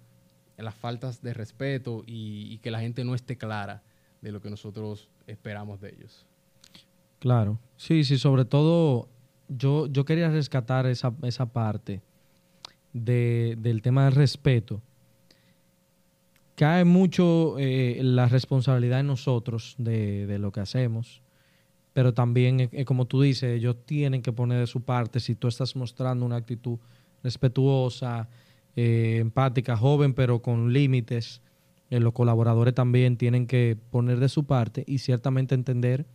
[0.56, 3.82] las faltas de respeto y, y que la gente no esté clara
[4.20, 6.24] de lo que nosotros esperamos de ellos.
[7.18, 7.58] Claro.
[7.76, 9.08] Sí, sí, sobre todo
[9.48, 12.00] yo, yo quería rescatar esa, esa parte
[12.92, 14.80] de- del tema del respeto.
[16.54, 21.22] Cae mucho eh, la responsabilidad en nosotros de, de lo que hacemos,
[21.92, 25.34] pero también, eh, eh, como tú dices, ellos tienen que poner de su parte si
[25.34, 26.78] tú estás mostrando una actitud
[27.22, 28.28] respetuosa,
[28.76, 31.40] eh, empática, joven, pero con límites.
[31.90, 36.06] los colaboradores también tienen que poner de su parte y ciertamente entender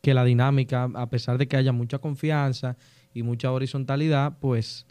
[0.00, 2.76] que la dinámica, a pesar de que haya mucha confianza
[3.14, 4.84] y mucha horizontalidad, pues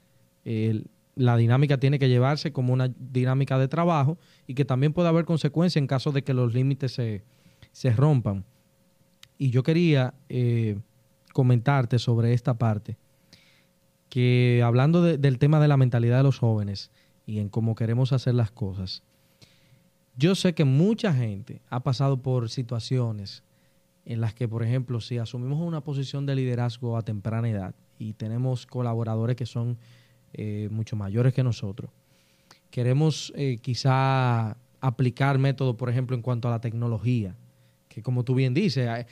[1.16, 4.18] la dinámica tiene que llevarse como una dinámica de trabajo
[4.48, 7.24] y que también puede haber consecuencias en caso de que los límites se,
[7.74, 8.46] se rompan.
[9.42, 10.78] Y yo quería eh,
[11.34, 12.96] comentarte sobre esta parte,
[14.08, 16.92] que hablando de- del tema de la mentalidad de los jóvenes
[17.26, 19.02] y en cómo queremos hacer las cosas,
[20.16, 23.42] yo sé que mucha gente ha pasado por situaciones
[24.06, 28.14] en las que, por ejemplo, si asumimos una posición de liderazgo a temprana edad y
[28.14, 29.80] tenemos colaboradores que son
[30.34, 31.90] eh, mucho mayores que nosotros,
[32.70, 37.36] queremos eh, quizá aplicar métodos, por ejemplo, en cuanto a la tecnología,
[37.88, 39.06] que como tú bien dices,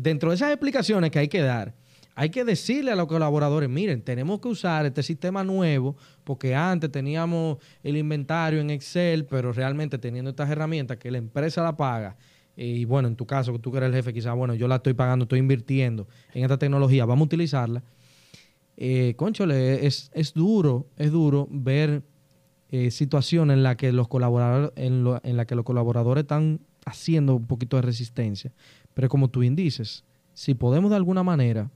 [0.00, 1.74] dentro de esas explicaciones que hay que dar,
[2.14, 6.90] hay que decirle a los colaboradores, miren, tenemos que usar este sistema nuevo porque antes
[6.90, 12.16] teníamos el inventario en Excel, pero realmente teniendo estas herramientas que la empresa la paga,
[12.56, 14.68] eh, y bueno, en tu caso, que tú que eres el jefe, quizás, bueno, yo
[14.68, 17.82] la estoy pagando, estoy invirtiendo en esta tecnología, vamos a utilizarla.
[18.76, 22.02] Eh, conchole, es, es duro, es duro ver
[22.70, 27.76] eh, situaciones en la que en, en la que los colaboradores están haciendo un poquito
[27.76, 28.52] de resistencia.
[29.00, 31.70] Pero como tú bien dices, si podemos de alguna manera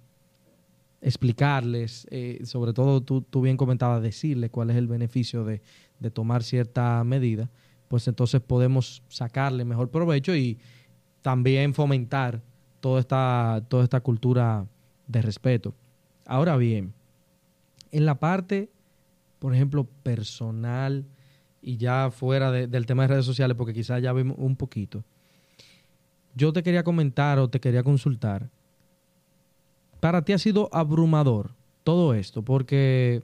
[1.00, 5.62] explicarles, eh, sobre todo tú, tú bien comentabas, decirles cuál es el beneficio de,
[6.00, 7.48] de tomar cierta medida,
[7.88, 10.58] pues entonces podemos sacarle mejor provecho y
[11.22, 12.42] también fomentar
[12.80, 14.66] toda esta, toda esta cultura
[15.06, 15.74] de respeto.
[16.26, 16.92] Ahora bien,
[17.90, 18.68] en la parte,
[19.38, 21.06] por ejemplo, personal
[21.62, 25.02] y ya fuera de- del tema de redes sociales, porque quizás ya vimos un poquito,
[26.34, 28.50] yo te quería comentar o te quería consultar.
[30.00, 33.22] Para ti ha sido abrumador todo esto, porque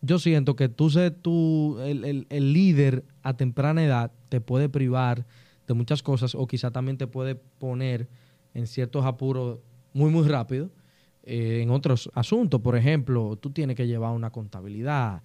[0.00, 4.68] yo siento que tú ser tú, el, el- el líder a temprana edad, te puede
[4.68, 5.26] privar
[5.66, 8.08] de muchas cosas o quizá también te puede poner
[8.54, 9.58] en ciertos apuros
[9.94, 10.70] muy, muy rápido
[11.22, 12.60] eh, en otros asuntos.
[12.60, 15.22] Por ejemplo, tú tienes que llevar una contabilidad,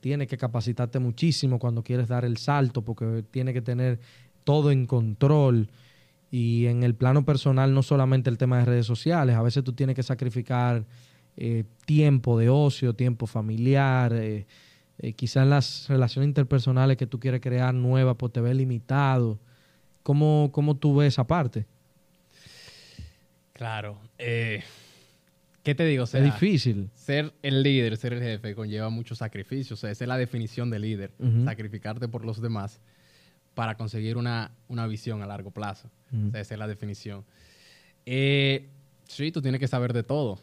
[0.00, 4.00] tienes que capacitarte muchísimo cuando quieres dar el salto, porque tienes que tener
[4.42, 5.70] todo en control.
[6.30, 9.72] Y en el plano personal, no solamente el tema de redes sociales, a veces tú
[9.72, 10.84] tienes que sacrificar
[11.36, 14.46] eh, tiempo de ocio, tiempo familiar, eh,
[14.98, 19.38] eh, quizás las relaciones interpersonales que tú quieres crear nuevas, pues te ves limitado.
[20.02, 21.66] ¿Cómo, cómo tú ves esa parte?
[23.52, 23.98] Claro.
[24.18, 24.62] eh,
[25.62, 26.04] ¿Qué te digo?
[26.04, 26.90] O sea, es difícil.
[26.94, 29.74] Ser el líder, ser el jefe, conlleva mucho sacrificio.
[29.74, 31.12] O sea, esa es la definición de líder.
[31.44, 32.80] Sacrificarte por los demás
[33.56, 35.90] para conseguir una, una visión a largo plazo.
[36.12, 37.24] O sea, esa es la definición.
[38.04, 38.68] Eh,
[39.08, 40.38] sí, tú tienes que saber de todo.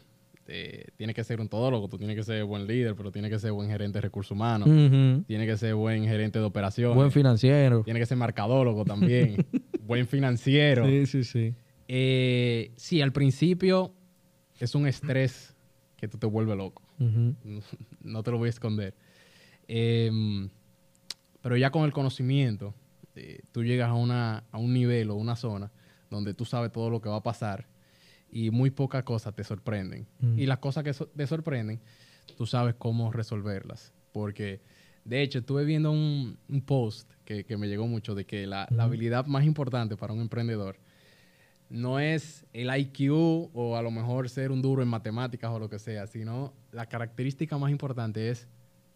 [0.48, 3.38] Eh, tienes que ser un todólogo, tú tienes que ser buen líder, pero tienes que
[3.38, 4.68] ser buen gerente de recursos humanos,
[5.26, 6.96] tienes que ser buen gerente de operaciones.
[6.96, 7.84] Buen financiero.
[7.84, 9.36] Tienes que ser marcadólogo también.
[9.86, 10.84] buen financiero.
[10.84, 11.54] Sí, sí, sí.
[11.86, 13.94] Eh, sí, al principio
[14.58, 15.54] es un estrés
[15.96, 16.82] que tú te vuelve loco.
[18.02, 18.96] no, te lo voy a esconder.
[19.68, 20.50] Em,
[21.40, 22.74] pero ya con el conocimiento,
[23.54, 25.70] tú llegas a, una, a un nivel o una zona
[26.10, 27.68] donde tú sabes todo lo que va a pasar
[28.28, 30.08] y muy pocas cosas te sorprenden.
[30.36, 31.80] Y las cosas que te sorprenden,
[32.36, 33.92] tú sabes cómo resolverlas.
[34.10, 34.60] Porque,
[35.04, 36.36] de hecho, estuve viendo un,
[36.66, 40.80] post que, me llegó mucho de que la, la habilidad más importante para un emprendedor
[41.70, 43.12] no es el IQ
[43.52, 46.86] o a lo mejor ser un duro en matemáticas o lo que sea, sino la
[46.86, 48.48] característica más importante es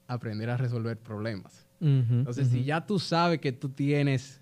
[0.08, 1.64] aprender a resolver problemas.
[1.80, 4.40] Entonces, si ya tú sabes que tú tienes,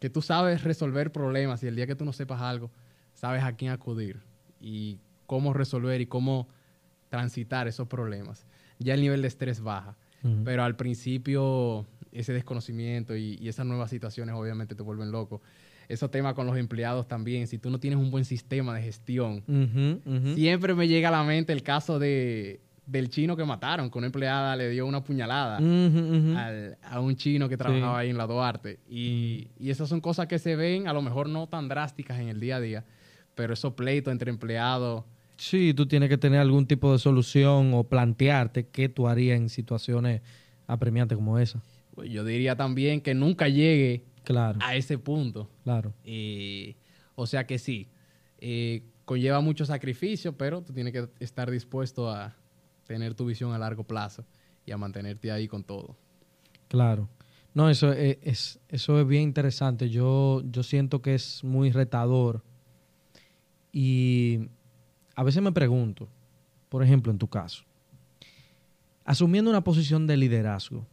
[0.00, 2.72] que tú sabes resolver problemas y el día que tú no sepas algo,
[3.14, 4.20] sabes a quién acudir
[4.60, 6.48] y cómo resolver y cómo
[7.08, 8.46] transitar esos problemas,
[8.78, 9.96] ya el nivel de estrés baja.
[10.44, 15.40] Pero al principio ese desconocimiento y, y esas nuevas situaciones obviamente te vuelven loco
[15.90, 19.42] esos temas con los empleados también, si tú no tienes un buen sistema de gestión.
[20.36, 22.60] Siempre me llega a la mente el caso de,
[22.90, 27.56] del chino que mataron, que una empleada le dio una puñalada a un chino que
[27.56, 28.80] trabajaba ahí en la Duarte.
[28.88, 32.28] Y, y esas son cosas que se ven, a lo mejor no tan drásticas en
[32.28, 32.84] el día a día,
[33.34, 35.04] pero esos pleitos entre empleados...
[35.36, 39.48] Sí, tú tienes que tener algún tipo de solución o plantearte qué tú harías en
[39.48, 40.20] situaciones
[40.66, 41.62] apremiantes como esa.
[41.94, 44.58] Pues yo diría también que nunca llegue Claro.
[44.62, 45.50] A ese punto.
[45.64, 45.94] Claro.
[47.14, 47.88] o sea que sí,
[48.38, 52.36] eh, conlleva mucho sacrificio, pero tú tienes que estar dispuesto a
[52.90, 54.24] tener tu visión a largo plazo
[54.66, 55.96] y a mantenerte ahí con todo.
[56.66, 57.08] Claro.
[57.54, 59.90] No, eso es, eso es bien interesante.
[59.90, 62.42] Yo, yo siento que es muy retador.
[63.72, 64.48] Y
[65.14, 66.08] a veces me pregunto,
[66.68, 67.62] por ejemplo, en tu caso,
[69.04, 70.84] asumiendo una posición de liderazgo,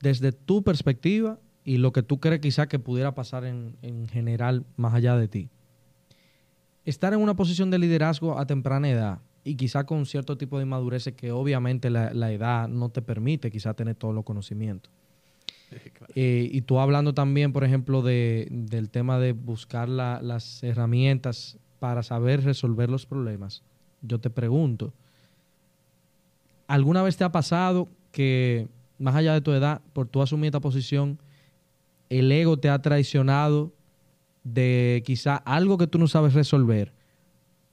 [0.00, 4.94] desde tu perspectiva y lo que tú crees quizá que pudiera pasar en, general más
[4.94, 5.50] allá de ti.
[6.86, 10.64] Estar en una posición de liderazgo a temprana edad y quizá con cierto tipo de
[10.64, 14.92] inmadurez que obviamente la, edad no te permite quizá tener todos los conocimientos.
[16.14, 22.02] Eh, y tú hablando también, por ejemplo, de, del tema de buscar las herramientas para
[22.02, 23.62] saber resolver los problemas.
[24.00, 24.94] Yo te pregunto,
[26.66, 28.66] ¿alguna vez te ha pasado que
[28.98, 31.18] más allá de tu edad, por tu asumir esta posición,
[32.08, 33.72] el ego te ha traicionado
[34.44, 36.92] de quizá algo que tú no sabes resolver,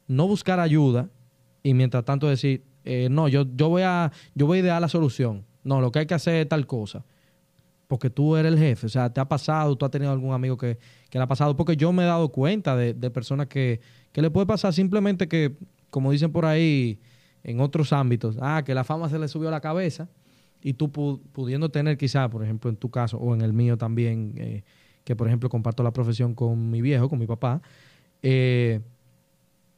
[0.07, 1.09] no buscar ayuda
[1.65, 4.87] y mientras tanto decir, eh, no, yo, yo, voy a, yo voy a idear la
[4.87, 5.43] solución.
[5.63, 7.03] No, lo que hay que hacer es tal cosa.
[7.87, 8.85] Porque tú eres el jefe.
[8.85, 10.77] O sea, te ha pasado, tú has tenido algún amigo que,
[11.11, 11.55] le ha pasado.
[11.55, 15.57] Porque yo me he dado cuenta de, personas que, que le puede pasar simplemente que,
[15.89, 16.99] como dicen por ahí
[17.43, 20.07] en otros ámbitos, ah, que la fama se le subió a la cabeza
[20.61, 24.35] y tú pudiendo tener quizá, por ejemplo, en tu caso o en el mío también,
[24.37, 24.63] eh,
[25.03, 27.63] que por ejemplo comparto la profesión con mi viejo, con mi papá,
[28.21, 28.81] eh,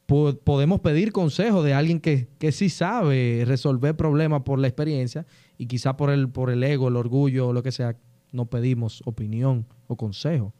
[0.08, 5.26] podemos pedir consejo de alguien que, que, sí sabe resolver problemas por la experiencia
[5.58, 7.94] y quizá por el, por el ego, el orgullo o lo que sea,
[8.32, 10.54] no pedimos opinión o consejo.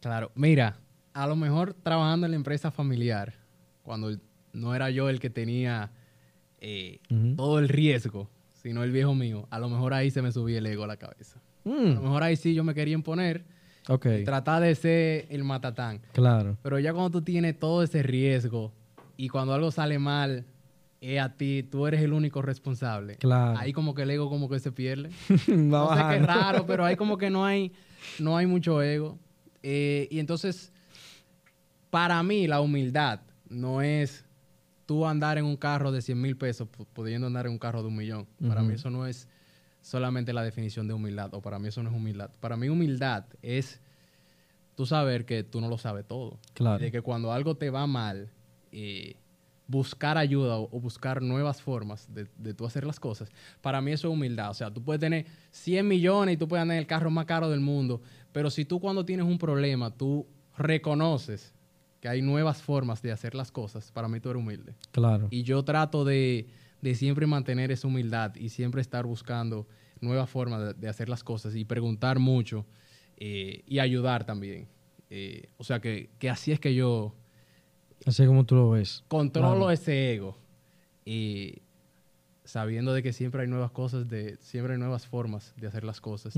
[0.00, 0.78] Claro, mira,
[1.12, 3.34] a lo mejor trabajando en la empresa familiar,
[3.82, 4.16] cuando
[4.52, 5.90] no era yo el que tenía
[6.60, 7.00] eh,
[7.36, 10.66] todo el riesgo, sino el viejo mío, a lo mejor ahí se me subía el
[10.66, 11.40] ego a la cabeza.
[11.64, 12.02] A lo mm.
[12.02, 13.44] mejor ahí sí yo me quería imponer.
[13.88, 14.24] Okay.
[14.24, 16.00] Tratar de ser el matatán.
[16.12, 16.58] Claro.
[16.62, 18.72] Pero ya cuando tú tienes todo ese riesgo
[19.16, 20.44] y cuando algo sale mal,
[21.00, 23.16] es a ti, tú eres el único responsable.
[23.16, 23.58] Claro.
[23.58, 25.10] Ahí como que el ego como que se pierde.
[25.48, 27.72] no sé qué raro, pero ahí como que no hay,
[28.18, 29.18] no hay mucho ego.
[29.62, 30.72] Eh, y entonces,
[31.90, 34.24] para mí la humildad no es
[34.86, 37.88] tú andar en un carro de 100 mil pesos pudiendo andar en un carro de
[37.88, 38.26] un millón.
[38.46, 39.28] Para mí eso no es
[39.88, 42.30] solamente la definición de humildad, o para mí eso no es humildad.
[42.40, 43.80] Para mí humildad es
[44.74, 46.38] tú saber que tú no lo sabes todo.
[46.52, 46.78] Claro.
[46.78, 48.28] De que cuando algo te va mal,
[48.70, 49.16] eh,
[49.66, 53.30] buscar ayuda o, buscar nuevas formas de, de, tú hacer las cosas,
[53.62, 54.50] para mí eso es humildad.
[54.50, 57.24] O sea, tú puedes tener 100 millones y tú puedes andar en el carro más
[57.24, 60.26] caro del mundo, pero si tú cuando tienes un problema, tú
[60.58, 61.54] reconoces
[62.02, 64.74] que hay nuevas formas de hacer las cosas, para mí tú eres humilde.
[64.90, 65.28] Claro.
[65.30, 66.46] Y yo trato de,
[66.94, 69.66] siempre mantener esa humildad y siempre estar buscando
[70.00, 72.66] nuevas formas de, hacer las cosas y preguntar mucho
[73.16, 74.68] eh, y ayudar también.
[75.10, 77.14] Eh, o sea que, así es que yo
[78.06, 79.04] Así como tú lo ves.
[79.08, 79.70] controlo Claro.
[79.70, 80.38] ese ego
[81.04, 81.62] y
[82.44, 86.00] sabiendo de que siempre hay nuevas cosas, de siempre hay nuevas formas de hacer las
[86.00, 86.34] cosas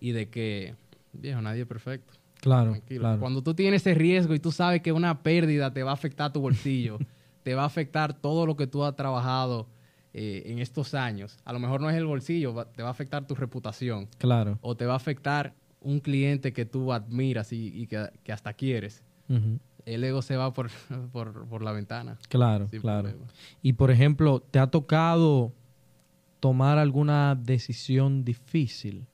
[0.00, 0.76] y de que,
[1.12, 2.14] viejo, nadie es perfecto.
[2.40, 3.20] Claro, claro.
[3.20, 6.32] Cuando tú tienes ese riesgo y tú sabes que una pérdida te va a afectar
[6.32, 6.98] tu bolsillo,
[7.42, 9.68] te va a afectar todo lo que tú has trabajado
[10.14, 11.38] eh, en estos años.
[11.44, 14.58] A lo mejor no es el bolsillo, va- te va a afectar tu reputación Claro.
[14.60, 18.52] o te va a afectar un cliente que tú admiras y, y que, que hasta
[18.52, 19.02] quieres.
[19.86, 20.70] El ego se va por,
[21.12, 22.18] por, por la ventana.
[22.28, 23.08] Claro, claro.
[23.08, 23.26] problema.
[23.62, 25.52] Y por ejemplo, ¿te ha tocado
[26.40, 29.06] tomar alguna decisión difícil?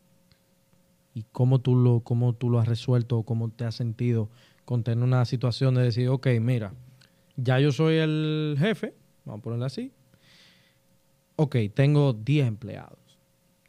[1.14, 4.29] ¿Y cómo tú lo, cómo tú lo has resuelto o cómo te has sentido
[4.64, 6.75] con tener una situación de decir, ok, mira,
[7.38, 9.92] ya yo soy el jefe, vamos a ponerlo así.
[11.37, 12.98] Ok, tengo 10 empleados.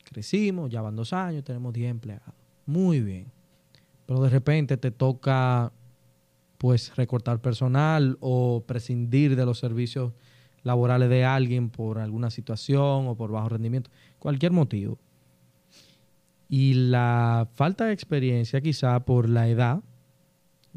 [0.04, 2.34] Crecimos, ya van dos años, tenemos 10 empleados.
[2.66, 3.32] Muy bien.
[4.08, 5.72] Pero de repente te toca
[6.58, 10.14] pues recortar personal o prescindir de los servicios
[10.64, 14.98] laborales de alguien por alguna situación o por bajo rendimiento, cualquier motivo.
[16.50, 19.84] Y la falta de experiencia quizá por la edad,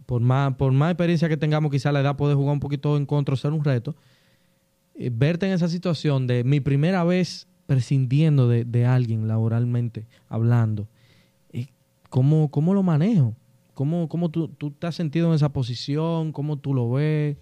[0.07, 3.07] por más, por más experiencia que tengamos, quizá la edad puede jugar un poquito en
[3.07, 3.95] contra ser un reto.
[4.95, 10.89] Eh, verte en esa situación de mi primera vez prescindiendo de, de alguien laboralmente hablando,
[11.53, 11.69] eh,
[12.11, 13.35] ¿cómo, ¿cómo lo manejo?
[13.75, 16.33] ¿Cómo, cómo tú, tú te has sentido en esa posición?
[16.33, 17.37] ¿Cómo tú lo ves?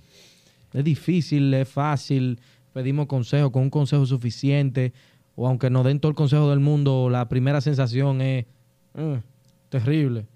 [0.72, 1.52] ¿Es difícil?
[1.54, 2.38] ¿Es fácil?
[2.72, 4.92] ¿Pedimos consejo con un consejo suficiente?
[5.34, 8.46] O aunque nos den todo el consejo del mundo, la primera sensación es
[8.94, 9.20] "Eh,
[9.70, 10.26] terrible.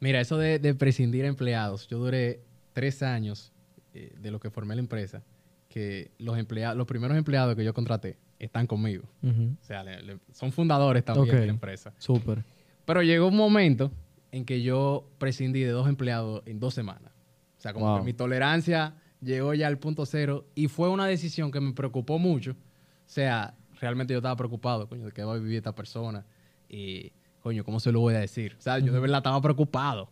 [0.00, 2.40] Mira, eso de, de prescindir empleados, yo duré
[2.72, 3.52] tres años
[3.94, 5.22] eh, de lo que formé la empresa,
[5.68, 9.04] que los empleados, los primeros empleados que yo contraté están conmigo.
[9.24, 11.92] O sea, le- le- son fundadores también de la empresa.
[11.98, 12.44] Súper.
[12.84, 13.90] Pero llegó un momento
[14.32, 17.12] en que yo prescindí de dos empleados en dos semanas.
[17.58, 17.98] O sea, como Wow.
[18.00, 22.18] que mi tolerancia llegó ya al punto cero y fue una decisión que me preocupó
[22.18, 22.50] mucho.
[22.52, 26.26] O sea, realmente yo estaba preocupado, coño, de qué va a vivir esta persona
[26.68, 27.12] y,
[27.46, 28.56] coño, ¿cómo se lo voy a decir?
[28.58, 30.10] O sea, yo de verdad estaba preocupado.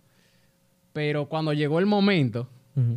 [0.92, 2.48] Pero cuando llegó el momento,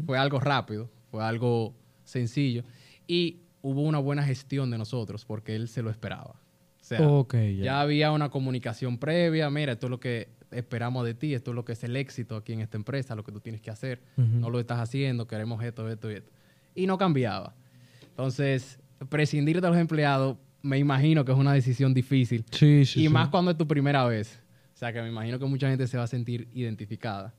[0.05, 1.73] fue algo rápido, fue algo
[2.03, 2.63] sencillo
[3.07, 6.35] y hubo una buena gestión de nosotros porque él se lo esperaba.
[6.79, 6.99] O sea,
[7.33, 7.63] ya.
[7.63, 11.55] ya había una comunicación previa, mira, esto es lo que esperamos de ti, esto es
[11.55, 14.03] lo que es el éxito aquí en esta empresa, lo que tú tienes que hacer,
[14.17, 16.31] no lo estás haciendo, queremos esto, esto y esto.
[16.75, 17.55] Y no cambiaba.
[18.03, 22.43] Entonces, prescindir de los empleados, me imagino que es una decisión difícil.
[22.51, 23.09] Sí, sí, y sí.
[23.09, 24.41] más cuando es tu primera vez.
[24.73, 27.33] O sea, que me imagino que mucha gente se va a sentir identificada.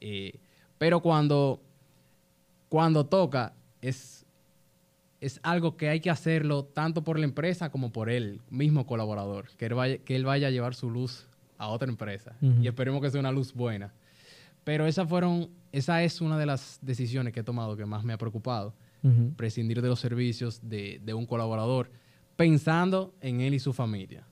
[0.00, 0.40] Eh,
[0.78, 1.62] pero cuando,
[2.68, 4.26] cuando toca, es,
[5.20, 9.48] es algo que hay que hacerlo tanto por la empresa como por él mismo colaborador.
[9.56, 11.28] Que él vaya, que él vaya a llevar su luz
[11.58, 12.34] a otra empresa.
[12.40, 13.92] Y esperemos que sea una luz buena.
[14.64, 18.14] Pero esas fueron, esa es una de las decisiones que he tomado que más me
[18.14, 18.74] ha preocupado.
[19.36, 21.90] Prescindir de los servicios de, de un colaborador
[22.44, 24.24] pensando en él y su familia.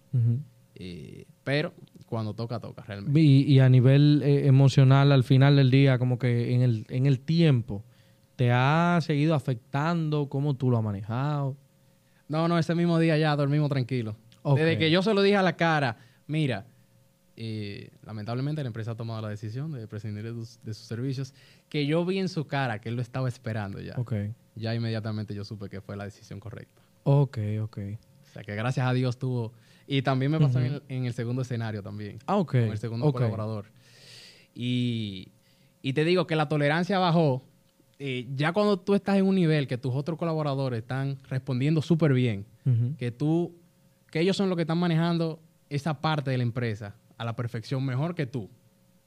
[0.75, 1.75] Eh, pero
[2.07, 3.21] cuando toca, toca realmente.
[3.21, 7.07] Y, y a nivel eh, emocional, al final del día, como que en el, en
[7.07, 7.85] el tiempo,
[8.37, 10.29] ¿te ha seguido afectando?
[10.29, 11.57] ¿Cómo tú lo has manejado?
[12.29, 14.17] No, no, ese mismo día ya dormimos tranquilo.
[14.43, 14.59] Ok.
[14.59, 16.67] Desde que yo se lo dije a la cara, mira,
[17.37, 21.35] eh, lamentablemente la empresa ha tomado la decisión de prescindir de, sus- de sus servicios,
[21.69, 23.95] que yo vi en su cara que él lo estaba esperando ya.
[23.97, 24.15] Ok.
[24.55, 26.83] Ya inmediatamente yo supe que fue la decisión correcta.
[27.11, 27.79] Ok, ok.
[28.29, 29.53] O sea, que gracias a Dios tuvo...
[29.87, 32.19] Y también me pasó en, el, en el segundo escenario también.
[32.27, 32.51] Ah, ok.
[32.51, 33.15] con el segundo ok.
[33.15, 33.67] colaborador.
[34.55, 35.29] Y,
[35.83, 37.43] y te digo que la tolerancia bajó.
[37.99, 42.13] eh, ya cuando tú estás en un nivel que tus otros colaboradores están respondiendo súper
[42.13, 42.45] bien,
[42.99, 43.55] que tú,
[44.11, 45.41] que ellos son los que están manejando
[45.71, 48.51] esa parte de la empresa a la perfección mejor que tú.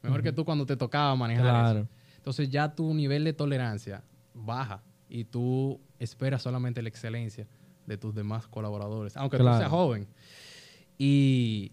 [0.01, 1.79] Mejor que tú cuando te tocaba manejar Claro.
[1.81, 1.87] eso.
[2.17, 7.45] Entonces ya tu nivel de tolerancia baja y tú esperas solamente la excelencia
[7.91, 9.57] de tus demás colaboradores, aunque Claro.
[9.57, 10.07] tú seas joven.
[10.97, 11.71] Y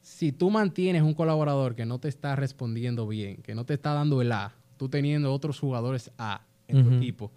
[0.00, 3.92] si tú mantienes un colaborador que no te está respondiendo bien, que no te está
[3.94, 7.32] dando el A, tú teniendo otros jugadores A en tu equipo,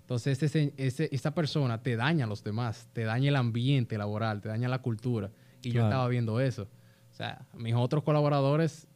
[0.00, 4.40] entonces ese, ese- esa persona te daña a los demás, te daña el ambiente laboral,
[4.40, 5.30] te daña la cultura.
[5.62, 6.68] Y yo estaba viendo eso.
[7.10, 8.86] O sea, mis otros colaboradores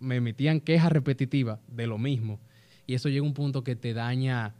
[0.00, 2.40] me emitían quejas repetitivas de lo mismo.
[2.86, 4.54] Y eso llega a un punto que te daña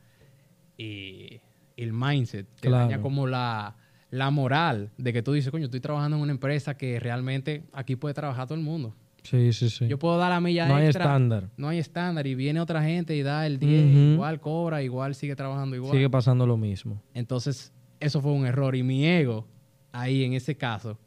[0.79, 1.41] eh,
[1.77, 2.85] el mindset, te Claro.
[2.89, 3.77] daña como la,
[4.11, 7.97] la moral de que tú dices, coño, estoy trabajando en una empresa que realmente aquí
[7.97, 8.95] puede trabajar todo el mundo.
[9.23, 9.89] Sí, sí, sí.
[9.89, 11.05] Yo puedo dar la milla no hay extra.
[11.05, 11.49] estándar.
[11.57, 12.27] No hay estándar.
[12.27, 13.99] Y viene otra gente y da el 10, Ujú.
[14.15, 15.93] igual cobra, igual sigue trabajando igual.
[15.93, 17.01] Sigue pasando lo mismo.
[17.15, 18.77] Entonces, eso fue un error.
[18.77, 19.47] Y mi ego,
[19.93, 20.99] ahí en ese caso,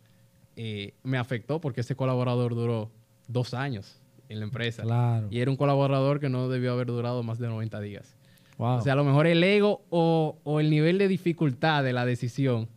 [0.55, 2.91] eh, me afectó porque ese colaborador duró
[3.28, 4.01] dos años.
[4.30, 4.84] en la empresa.
[4.84, 5.28] Claro.
[5.32, 8.16] Y era un colaborador que no debió haber durado más de 90 días.
[8.58, 8.78] Wow.
[8.78, 12.05] O sea, a lo mejor el ego o, o el nivel de dificultad de la
[12.05, 12.68] decisión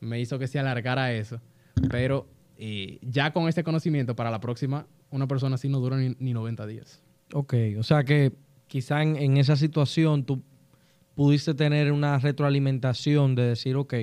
[0.00, 1.40] me hizo que se alargara eso.
[1.90, 6.16] Pero eh, ya con este conocimiento, para la próxima, una persona así no dura ni,
[6.18, 7.02] ni 90 días.
[7.32, 8.32] Ok, o sea que
[8.66, 10.42] quizá en, en esa situación tú
[11.14, 13.94] pudiste tener una retroalimentación de decir, ok,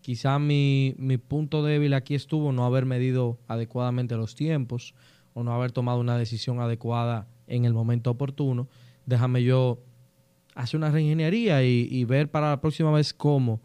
[0.00, 4.94] quizá mi, mi punto débil aquí estuvo no haber medido adecuadamente los tiempos
[5.34, 8.68] o no haber tomado una decisión adecuada en el momento oportuno.
[9.06, 9.78] Déjame yo
[10.58, 13.60] hacer una reingeniería y, y ver para la próxima vez cómo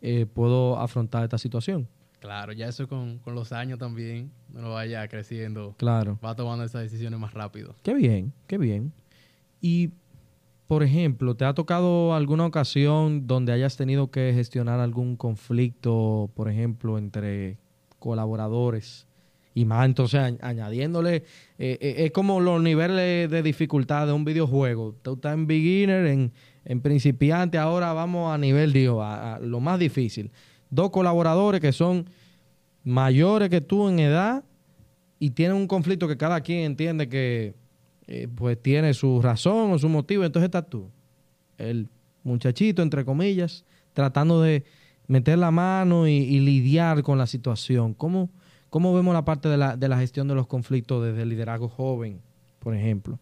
[0.00, 1.88] eh, puedo afrontar esta situación.
[2.20, 6.18] Claro, ya eso con, con los años también, uno vaya creciendo, Claro.
[6.24, 7.76] va tomando esas decisiones más rápido.
[7.82, 8.92] Qué bien, qué bien.
[9.60, 9.90] Y,
[10.66, 16.48] por ejemplo, ¿te ha tocado alguna ocasión donde hayas tenido que gestionar algún conflicto, por
[16.50, 17.58] ejemplo, entre
[17.98, 19.07] colaboradores?
[19.58, 21.16] Y más, entonces, añ- añadiéndole,
[21.58, 24.94] eh, eh, es como los niveles de dificultad de un videojuego.
[25.02, 26.30] Tú estás en beginner, en,
[26.64, 30.30] en principiante, ahora vamos a nivel, digo, a, a lo más difícil.
[30.70, 32.08] Dos colaboradores que son
[32.84, 34.44] mayores que tú en edad
[35.18, 37.54] y tienen un conflicto que cada quien entiende que
[38.06, 40.88] eh, pues tiene su razón o su motivo, entonces estás tú,
[41.58, 41.88] el
[42.22, 44.62] muchachito, entre comillas, tratando de
[45.08, 47.94] meter la mano y, y lidiar con la situación.
[47.94, 48.30] ¿Cómo,
[48.70, 51.68] cómo vemos la parte de la, de la gestión de los conflictos desde el liderazgo
[51.68, 52.20] joven,
[52.58, 53.18] por ejemplo?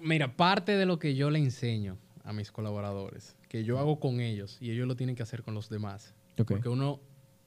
[0.00, 4.20] Mira, parte de lo que yo le enseño a mis colaboradores, que yo hago con
[4.20, 6.14] ellos y ellos lo tienen que hacer con los demás.
[6.36, 7.00] Porque uno,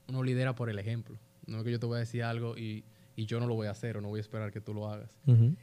[0.08, 1.18] uno lidera por el ejemplo.
[1.46, 2.84] No es que yo te voy a decir algo y,
[3.16, 4.88] y yo no lo voy a hacer o no voy a esperar que tú lo
[4.88, 5.18] hagas.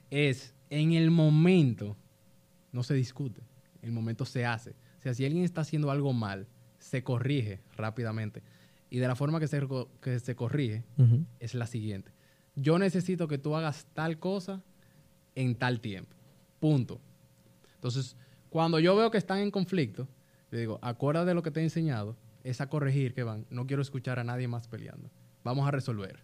[0.09, 1.95] Es en el momento,
[2.71, 3.41] no se discute,
[3.81, 4.71] en el momento se hace.
[4.99, 6.47] O sea, si alguien está haciendo algo mal,
[6.79, 8.43] se corrige rápidamente.
[8.89, 9.61] Y de la forma que se,
[10.01, 10.83] que se corrige
[11.39, 12.11] es la siguiente.
[12.55, 14.61] Yo necesito que tú hagas tal cosa
[15.35, 16.15] en tal tiempo.
[16.59, 17.01] Punto.
[17.75, 18.15] Entonces,
[18.49, 20.07] cuando yo veo que están en conflicto,
[20.51, 23.45] le digo, acuérdate de lo que te he enseñado, es a corregir que van.
[23.49, 25.09] No quiero escuchar a nadie más peleando.
[25.43, 26.23] Vamos a resolver.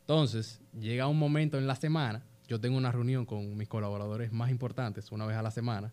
[0.00, 4.50] Entonces, llega un momento en la semana, yo tengo una reunión con mis colaboradores más
[4.50, 5.92] importantes una vez a la semana.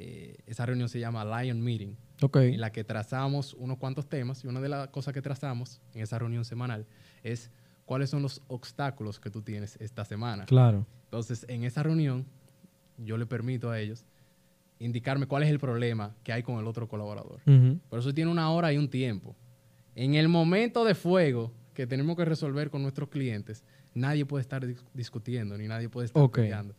[0.00, 2.36] Eh, esa reunión se llama Lion Meeting Ok.
[2.36, 6.02] en la que trazamos unos cuantos temas y una de las cosas que trazamos en
[6.02, 6.86] esa reunión semanal
[7.24, 7.50] es
[7.84, 10.44] cuáles son los obstáculos que tú tienes esta semana.
[10.46, 10.86] Claro.
[11.04, 12.26] Entonces, en esa reunión,
[12.96, 14.04] yo le permito a ellos
[14.78, 17.40] indicarme cuál es el problema que hay con el otro colaborador.
[17.46, 17.80] Ujú.
[17.90, 19.34] Pero eso tiene una hora y un tiempo.
[19.96, 24.64] En el momento de fuego que tenemos que resolver con nuestros clientes, nadie puede estar
[24.64, 26.36] dis- discutiendo ni nadie puede estar Ok.
[26.36, 26.76] peleando.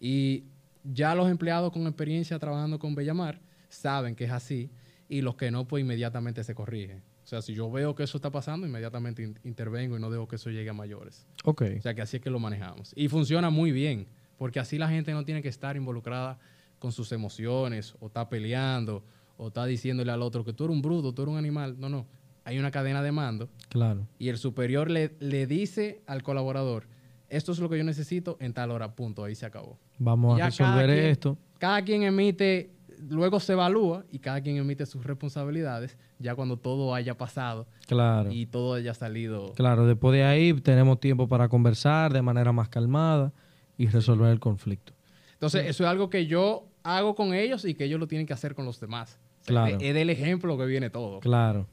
[0.00, 0.44] Y
[0.92, 4.70] ya los empleados con experiencia trabajando con Bellamar saben que es así
[5.08, 7.02] y los que no, pues inmediatamente se corrigen.
[7.24, 10.28] O sea, si yo veo que eso está pasando, inmediatamente in- intervengo y no dejo
[10.28, 11.26] que eso llegue a mayores.
[11.44, 11.62] Ok.
[11.78, 12.92] O sea, que así es que lo manejamos.
[12.94, 14.06] Y funciona muy bien,
[14.38, 16.38] porque así la gente no tiene que estar involucrada
[16.78, 19.02] con sus emociones, o está peleando,
[19.38, 21.76] o está diciéndole al otro que tú eres un bruto, tú eres un animal.
[21.80, 22.06] No, no.
[22.44, 24.06] Hay una cadena de mando Claro.
[24.20, 26.86] y el superior le, le dice al colaborador,
[27.28, 29.24] esto es lo que yo necesito en tal hora, punto.
[29.24, 29.78] Ahí se acabó.
[29.98, 31.38] Vamos a cada resolver quien- esto.
[31.58, 32.70] Cada quien emite,
[33.08, 38.30] luego se evalúa y cada quien emite sus responsabilidades ya cuando todo haya pasado Claro.
[38.32, 39.52] y todo haya salido.
[39.54, 43.32] Claro, después de ahí tenemos tiempo para conversar de manera más calmada
[43.78, 44.92] y resolver el conflicto.
[45.34, 48.32] Entonces, eso es algo que yo hago con ellos y que ellos lo tienen que
[48.32, 49.18] hacer con los demás.
[49.42, 49.76] O sea, Claro.
[49.76, 51.20] Es, es del ejemplo que viene todo.
[51.20, 51.66] Claro.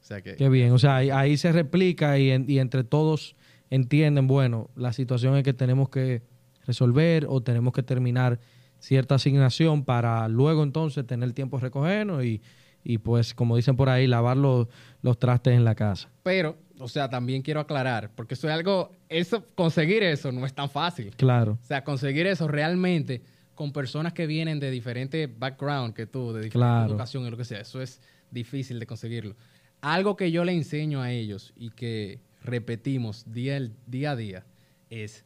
[0.00, 0.72] O sea que, Qué bien.
[0.72, 3.36] O sea, ahí, ahí se replica y, en- y entre todos
[3.70, 6.22] entienden, bueno, la situación es que tenemos que
[6.66, 8.38] resolver o tenemos que terminar
[8.78, 12.40] cierta asignación para luego entonces tener tiempo de recogernos y,
[12.84, 14.68] y pues, como dicen por ahí, lavar los,
[15.02, 16.08] los trastes en la casa.
[16.22, 20.54] pero, o sea, también quiero aclarar, porque eso es algo, eso, conseguir eso no es
[20.54, 21.10] tan fácil.
[21.16, 21.58] Claro.
[21.60, 23.20] O sea, conseguir eso realmente
[23.56, 26.90] con personas que vienen de diferentes background que tú, de diferente Claro.
[26.92, 28.00] educación y lo que sea, eso es
[28.30, 29.34] difícil de conseguirlo.
[29.80, 34.44] Algo que yo le enseño a ellos y que repetimos día, el- día a día
[34.90, 35.24] es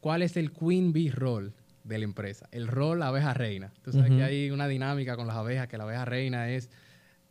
[0.00, 1.52] cuál es el queen bee role
[1.84, 3.72] de la empresa, el rol abeja reina.
[3.82, 6.68] Tú sabes que hay una dinámica con las abejas, que la abeja reina es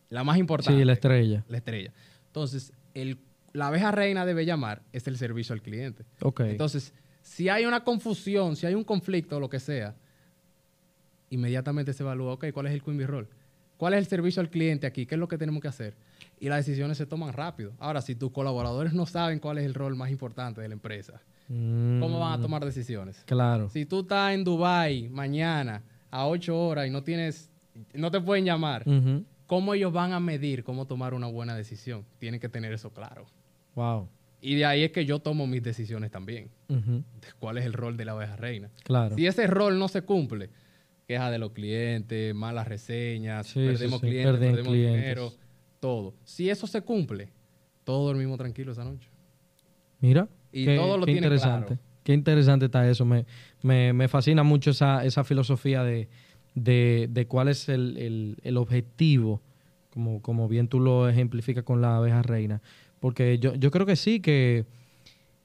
[0.09, 0.79] la más importante.
[0.79, 1.43] Sí, la estrella.
[1.49, 1.91] La estrella.
[2.27, 3.17] Entonces, el,
[3.53, 6.05] la abeja reina debe llamar es el servicio al cliente.
[6.51, 9.95] Entonces, si hay una confusión, si hay un conflicto o lo que sea,
[11.29, 13.27] inmediatamente se evalúa, ok, ¿cuál es el Queen Bee Role?
[13.77, 15.05] ¿Cuál es el servicio al cliente aquí?
[15.05, 15.95] ¿Qué es lo que tenemos que hacer?
[16.39, 17.73] Y las decisiones se toman rápido.
[17.79, 21.21] Ahora, si tus colaboradores no saben cuál es el rol más importante de la empresa,
[21.47, 23.23] ¿cómo van a Mm, tomar decisiones?
[23.25, 23.69] Claro.
[23.69, 25.81] Si tú estás en Dubai mañana
[26.11, 27.49] a 8 horas y no tienes,
[27.93, 28.83] no te pueden llamar.
[29.47, 32.03] ¿cómo ellos van a medir cómo tomar una buena decisión?
[32.17, 33.25] Tienen que tener eso claro.
[33.75, 34.09] Wow.
[34.41, 36.49] Y de ahí es que yo tomo mis decisiones también.
[37.39, 38.69] Cuál es el rol de la oveja reina.
[38.83, 39.15] Claro.
[39.15, 40.49] Si ese rol no se cumple,
[41.07, 45.01] queja de los clientes, malas reseñas, Sí, perdemos sí, sí, clientes, perdemos clientes.
[45.01, 45.33] dinero,
[45.85, 46.15] todo.
[46.23, 47.29] Si eso se cumple,
[47.83, 49.07] todos dormimos tranquilos esa noche.
[49.99, 50.27] Mira.
[50.51, 51.75] Y qué, todo lo qué tiene interesante.
[51.75, 51.81] claro.
[52.03, 53.05] Qué interesante está eso.
[53.05, 53.25] Me,
[53.61, 56.07] me, me fascina mucho esa, esa filosofía de,
[56.55, 59.41] de, de cuál es el, el- el objetivo,
[59.91, 62.61] como, como bien tú lo ejemplificas con la abeja reina.
[62.99, 64.65] Porque yo, yo creo que sí, que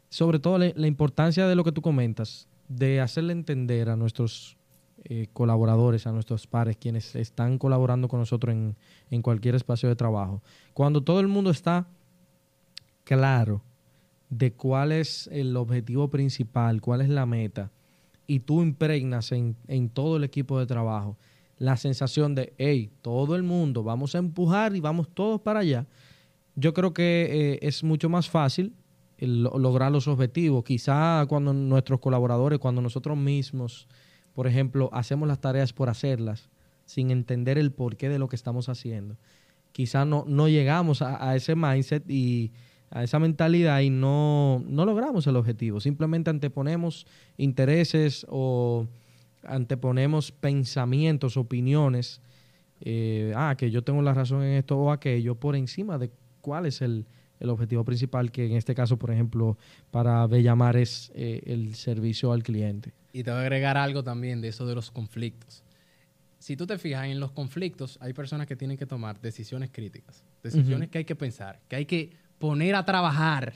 [0.08, 4.56] sobre todo la, la importancia de lo que tú comentas, de hacerle entender a nuestros
[5.04, 8.76] eh, colaboradores, a nuestros pares, quienes están colaborando con nosotros en,
[9.10, 10.42] en cualquier espacio de trabajo.
[10.74, 11.86] Cuando todo el mundo está
[13.04, 13.62] claro
[14.28, 17.70] de cuál es el objetivo principal, cuál es la meta,
[18.26, 21.16] y tú impregnas en, en todo el equipo de trabajo
[21.58, 25.86] la sensación de, hey, todo el mundo, vamos a empujar y vamos todos para allá,
[26.54, 28.72] yo creo que eh, es mucho más fácil
[29.18, 30.64] lo- lograr los objetivos.
[30.64, 33.86] Quizá cuando nuestros colaboradores, cuando nosotros mismos,
[34.34, 36.50] por ejemplo, hacemos las tareas por hacerlas,
[36.84, 39.16] sin entender el porqué de lo que estamos haciendo,
[39.72, 42.52] quizá no, no llegamos a, a ese mindset y
[42.90, 45.80] a esa mentalidad y no, no logramos el objetivo.
[45.80, 47.06] Simplemente anteponemos
[47.36, 48.88] intereses o
[49.44, 52.20] anteponemos pensamientos, opiniones,
[52.80, 56.10] eh, ah, que yo tengo la razón en esto o aquello, por encima de
[56.40, 57.06] cuál es el,
[57.40, 59.56] el objetivo principal, que en este caso, por ejemplo,
[59.90, 62.92] para Bellamar es eh, el servicio al cliente.
[63.12, 65.64] Y te voy a agregar algo también de eso de los conflictos.
[66.38, 70.22] Si tú te fijas en los conflictos, hay personas que tienen que tomar decisiones críticas,
[70.42, 73.54] decisiones que hay que pensar, que hay que poner a trabajar.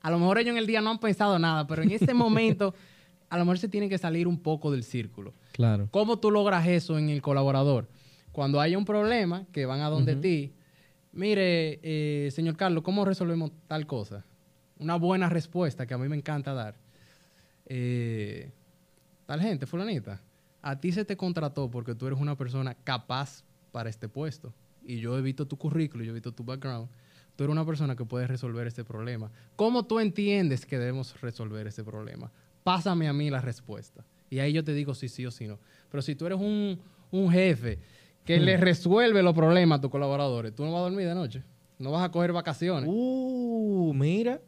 [0.00, 2.74] A lo mejor ellos en el día no han pensado nada, pero en ese momento
[3.28, 5.34] a lo mejor se tienen que salir un poco del círculo.
[5.52, 5.88] Claro.
[5.90, 7.88] ¿Cómo tú logras eso en el colaborador?
[8.32, 10.52] Cuando haya un problema, que van a donde ti,
[11.12, 14.24] mire, eh, señor Carlos, ¿cómo resolvemos tal cosa?
[14.78, 16.76] Una buena respuesta que a mí me encanta dar.
[17.66, 18.50] Eh,
[19.26, 20.20] tal gente, fulanita,
[20.62, 24.52] a ti se te contrató porque tú eres una persona capaz para este puesto.
[24.82, 26.88] Y yo he visto tu currículo, yo he visto tu background.
[27.36, 29.30] Tú eres una persona que puede resolver este problema.
[29.56, 32.30] ¿Cómo tú entiendes que debemos resolver este problema?
[32.64, 34.04] Pásame a mí la respuesta.
[34.28, 35.58] Y ahí yo te digo si sí o si no.
[35.90, 36.78] Pero si tú eres un,
[37.10, 37.78] un jefe
[38.38, 41.42] que le resuelve los problemas a tus colaboradores, tú no vas a dormir de noche.
[41.78, 42.88] No vas a coger vacaciones.
[42.92, 44.40] Uh, mira,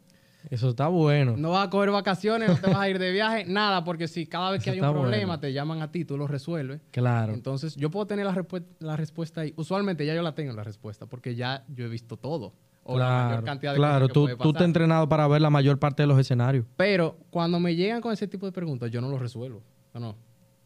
[0.49, 1.35] eso está bueno.
[1.37, 4.25] No vas a coger vacaciones, no te vas a ir de viaje, nada, porque si
[4.27, 5.39] cada vez que Eso hay un problema bueno.
[5.39, 6.81] te llaman a ti, tú lo resuelves.
[6.91, 7.33] Claro.
[7.33, 9.53] Entonces, yo puedo tener la, respu- la respuesta ahí.
[9.57, 12.53] Usualmente ya yo la tengo la respuesta, porque ya yo he visto todo.
[12.85, 13.93] O la mayor Claro, cantidad de claro.
[13.93, 16.19] cosas que tú, puede tú te has entrenado para ver la mayor parte de los
[16.19, 16.65] escenarios.
[16.75, 19.63] Pero cuando me llegan con ese tipo de preguntas, yo no lo resuelvo.
[19.93, 20.15] No, no.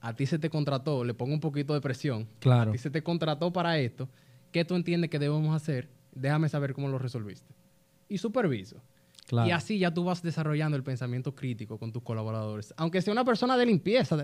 [0.02, 2.28] A ti se te contrató, le pongo un poquito de presión.
[2.40, 2.70] Claro.
[2.70, 4.08] A ti se te contrató para esto.
[4.52, 5.90] ¿Qué tú entiendes que debemos hacer?
[6.14, 7.54] Déjame saber cómo lo resolviste.
[8.10, 8.78] Y superviso.
[9.26, 9.50] Claro.
[9.50, 12.74] Y así ya tú vas desarrollando el pensamiento crítico con tus colaboradores.
[12.78, 14.24] Aunque sea una persona de limpieza,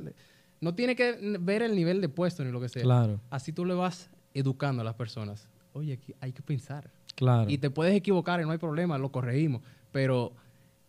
[0.62, 2.84] no tiene que ver el nivel de puesto ni lo que sea.
[2.84, 5.50] Claro, Así tú le vas educando a las personas.
[5.74, 6.90] Oye, aquí hay que pensar.
[7.16, 7.50] claro.
[7.50, 9.62] Y te puedes equivocar y no hay problema, lo corregimos.
[9.92, 10.34] Pero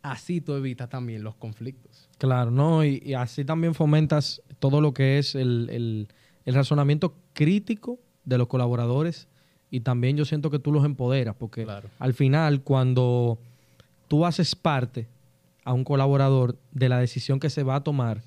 [0.03, 2.09] así tú evitas también los conflictos.
[2.19, 2.85] Claro, ¿no?
[2.85, 4.41] Y, y así también fomentas
[4.71, 6.09] todo lo que es el, el-
[6.47, 9.29] el razonamiento crítico de los colaboradores
[9.71, 11.91] y también yo siento que tú los empoderas porque Claro.
[11.99, 13.39] al final cuando
[14.09, 15.07] tú haces parte
[15.65, 18.23] a un colaborador de la decisión que se va a tomar,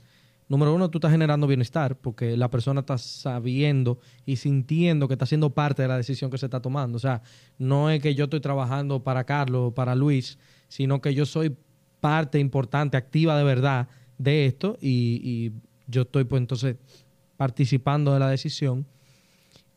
[0.47, 5.25] número uno, tú estás generando bienestar porque la persona está sabiendo y sintiendo que está
[5.25, 6.97] siendo parte de la decisión que se está tomando.
[6.97, 7.23] O sea,
[7.57, 11.55] no es que yo estoy trabajando para Carlos o para Luis, sino que yo soy
[11.99, 13.87] parte importante, activa de verdad
[14.19, 15.51] de esto y, y
[15.87, 16.75] yo estoy pues entonces
[17.37, 18.85] participando de la decisión.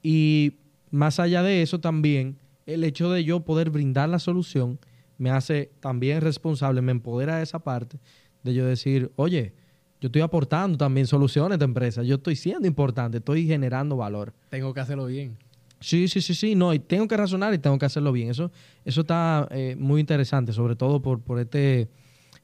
[0.03, 0.55] Y
[0.91, 4.79] más allá de eso también, el hecho de yo poder brindar la solución
[5.19, 7.99] me hace también responsable, me empodera de esa parte
[8.43, 9.53] de yo decir, oye,
[10.01, 14.33] yo estoy aportando también soluciones de empresa, yo estoy siendo importante, estoy generando valor.
[14.49, 15.37] Tengo que hacerlo bien.
[15.81, 18.31] Sí, sí, sí, sí, no, y tengo que razonar y tengo que hacerlo bien.
[18.31, 18.51] Eso,
[18.85, 21.89] eso está eh, muy interesante, sobre todo por, por este,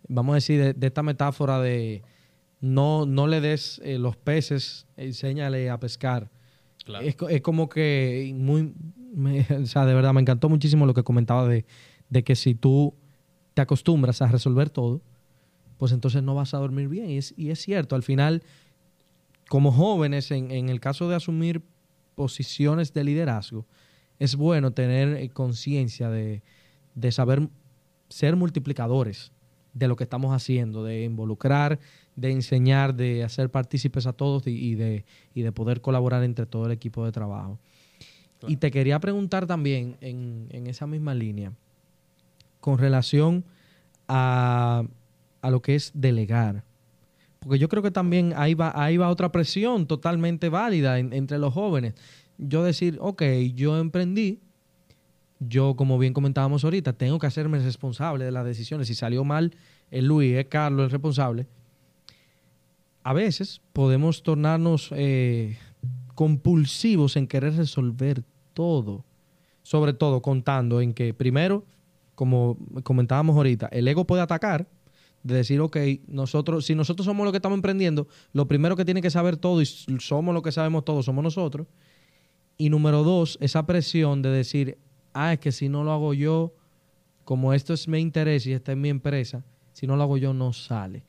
[0.09, 2.03] vamos a decir, de, de esta metáfora de
[2.67, 6.31] no, no le des eh, los peces, enséñale a pescar.
[7.03, 8.73] Es, co- es como que muy,
[9.15, 11.65] me- o sea, de verdad me encantó muchísimo lo que comentaba de,
[12.11, 12.95] de que si tú
[13.55, 15.03] te acostumbras a resolver todo,
[15.79, 17.11] pues entonces no vas a dormir bien.
[17.11, 18.43] Y es, y es cierto, al final,
[19.49, 21.63] como jóvenes, en, en el caso de asumir
[22.15, 23.67] posiciones de liderazgo,
[24.19, 26.43] es bueno tener eh, conciencia de,
[26.95, 27.49] de saber
[28.09, 29.33] ser multiplicadores
[29.75, 31.79] de lo que estamos haciendo, de involucrar,
[32.17, 35.05] de enseñar, de hacer partícipes a todos y, de,
[35.35, 37.59] y de poder colaborar entre todo el equipo de trabajo.
[38.39, 38.53] Claro.
[38.53, 41.53] Y te quería preguntar también en, en esa misma línea,
[42.61, 43.45] con relación
[44.09, 44.85] a,
[45.43, 46.65] a lo que es delegar.
[47.41, 51.39] Porque yo creo que también ahí va, ahí va otra presión totalmente válida en- entre
[51.39, 51.95] los jóvenes.
[52.39, 53.23] Yo decir, ok,
[53.55, 54.41] yo emprendí,
[55.39, 58.89] yo, como bien comentábamos ahorita, tengo que hacerme responsable de las decisiones.
[58.89, 59.55] Si salió mal,
[59.91, 61.47] es Luis, es Carlos el responsable.
[63.07, 65.57] A veces podemos tornarnos eh,
[66.17, 69.05] compulsivos en querer resolver todo.
[69.63, 71.65] Sobre todo contando en que, primero,
[72.17, 74.67] como comentábamos ahorita, el ego puede atacar,
[75.23, 75.77] de decir, ok,
[76.09, 79.63] nosotros, si nosotros somos los que estamos emprendiendo, lo primero que tiene que saber todo
[79.63, 81.69] y somos los que sabemos todo, somos nosotros.
[82.59, 84.79] Y número dos, esa presión de decir,
[85.13, 86.57] ah, es que si no lo hago yo,
[87.23, 89.45] como esto es mi interés y esta es mi empresa,
[89.75, 91.05] si no lo hago yo no sale.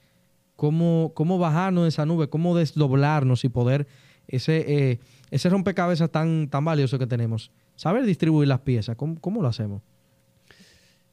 [0.57, 2.27] ¿Cómo, cómo bajarnos de esa nube?
[2.29, 3.87] ¿Cómo desdoblarnos y poder
[4.27, 4.99] ese, eh,
[5.31, 7.51] ese rompecabezas tan, tan valioso que tenemos?
[7.75, 9.81] Saber distribuir las piezas, ¿cómo, cómo lo hacemos?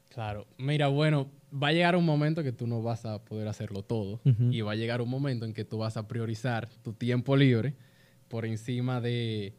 [0.09, 0.47] Claro.
[0.59, 4.21] Mira, bueno, va a llegar un momento que tú no vas a poder hacerlo todo.
[4.51, 7.75] Y va a llegar un momento en que tú vas a priorizar tu tiempo libre
[8.29, 9.55] por encima de,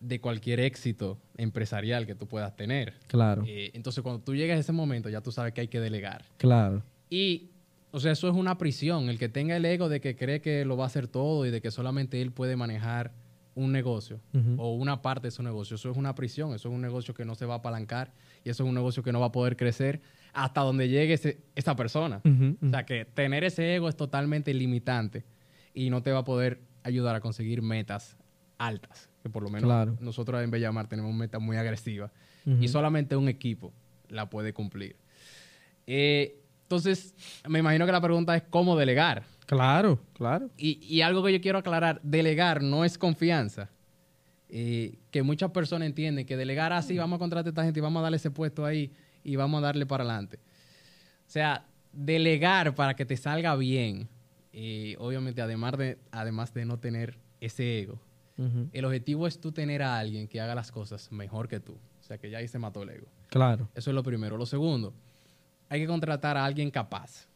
[0.00, 2.94] de cualquier éxito empresarial que tú puedas tener.
[3.08, 5.80] Claro, Eh, entonces, cuando tú llegas a ese momento, ya tú sabes que hay que
[5.80, 6.24] delegar.
[6.36, 7.50] claro, Y,
[7.98, 9.08] o sea, eso es una prisión.
[9.08, 11.50] El que tenga el ego de que cree que lo va a hacer todo y
[11.50, 13.12] de que solamente él puede manejar
[13.54, 14.20] un negocio
[14.56, 16.54] o una parte de su negocio, eso es una prisión.
[16.54, 18.12] Eso es un negocio que no se va a apalancar
[18.44, 20.00] y eso es un negocio que no va a poder crecer
[20.32, 22.20] hasta donde llegue ese- esa persona.
[22.62, 25.24] O sea, que tener ese ego es totalmente limitante
[25.74, 28.16] y no te va a poder ayudar a conseguir metas
[28.58, 29.08] altas.
[29.24, 29.96] Que por lo menos Claro.
[30.00, 32.12] nosotros en Bellamar tenemos metas muy agresivas
[32.60, 33.72] y solamente un equipo
[34.08, 34.94] la puede cumplir.
[35.86, 37.14] Eh, entonces,
[37.48, 39.24] me imagino que la pregunta es cómo delegar.
[39.46, 40.50] claro, claro.
[40.58, 43.70] Y, y algo que yo quiero aclarar, delegar no es confianza.
[44.50, 47.82] Eh, que muchas personas entienden que delegar así, vamos a contratar a esta gente y
[47.82, 48.92] vamos a darle ese puesto ahí
[49.24, 50.36] y vamos a darle para adelante.
[51.26, 54.06] O sea, delegar para que te salga bien,
[54.52, 57.98] eh, obviamente además de, además de no tener ese ego,
[58.72, 61.72] el objetivo es tú tener a alguien que haga las cosas mejor que tú.
[61.72, 63.06] O sea, que ya ahí se mató el ego.
[63.28, 64.36] Claro, Eso es lo primero.
[64.36, 64.94] Lo segundo,
[65.68, 67.26] hay que contratar a alguien capaz,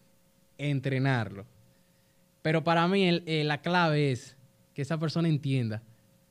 [0.59, 1.47] entrenarlo.
[2.43, 4.37] Pero para mí el- eh, la clave es
[4.74, 5.83] que esa persona entienda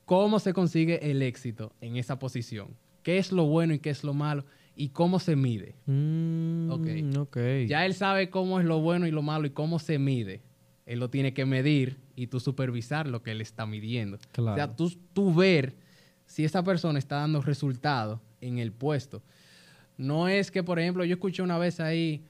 [0.04, 4.04] cómo se consigue el éxito en esa posición, qué es lo bueno y qué es
[4.04, 4.44] lo malo
[4.76, 5.74] y cómo se mide.
[5.86, 7.18] Mm, Ok.
[7.18, 7.36] ok.
[7.68, 10.42] Ya él sabe cómo es lo bueno y lo malo y cómo se mide.
[10.86, 14.18] Él lo tiene que medir y tú supervisar lo que él está midiendo.
[14.32, 14.52] Claro.
[14.52, 15.76] O sea, tú, tú ver
[16.26, 19.22] si esa persona está dando resultados en el puesto.
[19.96, 22.24] No es que, por ejemplo, yo escuché una vez ahí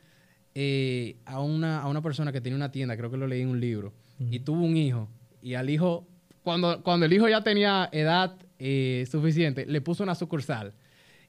[0.55, 3.49] eh, a, una, a una persona que tenía una tienda, creo que lo leí en
[3.49, 5.09] un libro, y tuvo un hijo,
[5.41, 6.07] y al hijo,
[6.43, 10.73] cuando, cuando el hijo ya tenía edad eh, suficiente, le puso una sucursal.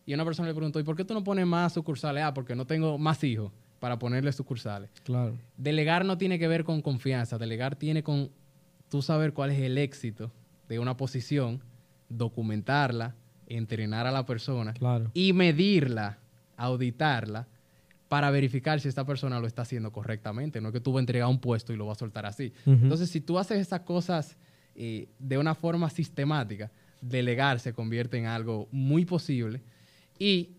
[0.05, 2.23] Y una persona le preguntó, ¿y por qué tú no pones más sucursales?
[2.23, 4.89] Ah, porque no tengo más hijos para ponerle sucursales.
[5.03, 5.37] Claro.
[5.57, 8.29] Delegar no tiene que ver con confianza, delegar tiene con
[8.89, 10.31] tú saber cuál es el éxito
[10.67, 11.61] de una posición,
[12.09, 13.15] documentarla,
[13.47, 15.09] entrenar a la persona Claro.
[15.13, 16.19] y medirla,
[16.63, 17.47] auditarla
[18.07, 20.61] para verificar si esta persona lo está haciendo correctamente.
[20.61, 22.53] No es que tú vas a entregar un puesto y lo vas a soltar así.
[22.65, 24.37] Entonces, si tú haces esas cosas
[24.75, 29.61] eh, de una forma sistemática, delegar se convierte en algo muy posible
[30.19, 30.51] y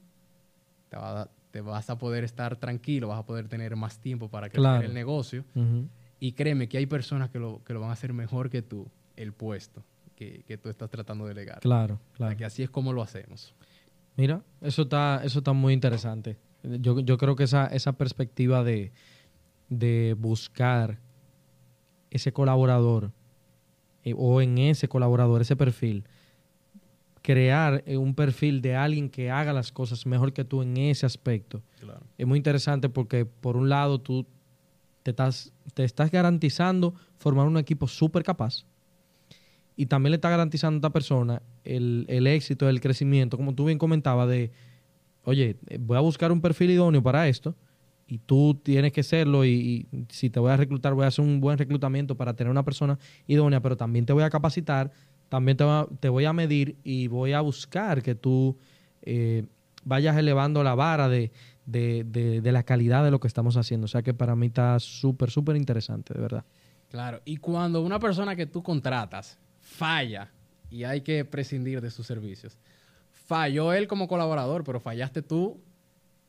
[0.88, 4.28] te, va a- te vas a poder estar tranquilo, vas a poder tener más tiempo
[4.28, 4.86] para crecer Claro.
[4.86, 5.44] el negocio.
[5.54, 5.88] Ujú.
[6.20, 8.88] Y créeme que hay personas que lo, que lo van a hacer mejor que tú,
[9.16, 9.84] el puesto
[10.16, 11.60] que, que tú estás tratando de delegar.
[11.60, 12.36] Claro, O sea, claro.
[12.36, 13.54] que así es como lo hacemos.
[14.16, 16.36] Mira, eso está, eso está muy interesante.
[16.62, 18.92] Yo, yo creo que esa, esa perspectiva de,
[19.68, 20.98] de buscar
[22.10, 23.12] ese colaborador
[24.04, 26.04] eh, o en ese colaborador, ese perfil,
[27.22, 31.06] crear eh, un perfil de alguien que haga las cosas mejor que tú en ese
[31.06, 31.62] aspecto.
[31.80, 32.06] Claro.
[32.16, 34.26] Es muy interesante porque por un lado tú
[35.02, 38.64] te estás, te estás garantizando formar un equipo súper capaz
[39.76, 43.64] y también le estás garantizando a esta persona el, el éxito, el crecimiento, como tú
[43.64, 44.50] bien comentabas, de,
[45.24, 47.54] oye, voy a buscar un perfil idóneo para esto
[48.06, 51.24] y tú tienes que serlo y, y si te voy a reclutar voy a hacer
[51.24, 54.92] un buen reclutamiento para tener una persona idónea, pero también te voy a capacitar,
[55.28, 58.56] también te, va- te voy a medir y voy a buscar que tú
[59.02, 59.44] eh,
[59.84, 61.32] vayas elevando la vara de,
[61.66, 63.86] de, de- de la calidad de lo que estamos haciendo.
[63.86, 66.44] O sea que para mí está súper, súper interesante, de verdad.
[66.90, 67.20] Claro.
[67.24, 70.30] Y cuando una persona que tú contratas falla
[70.70, 72.56] y hay que prescindir de sus servicios,
[73.10, 75.60] falló él como colaborador, pero fallaste tú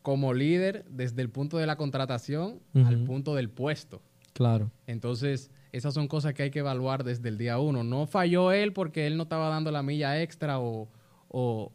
[0.01, 4.01] como líder desde el punto de la contratación al punto del puesto.
[4.33, 7.83] Claro, Entonces, esas son cosas que hay que evaluar desde el día uno.
[7.83, 10.89] No falló él porque él no estaba dando la milla extra o,
[11.29, 11.71] o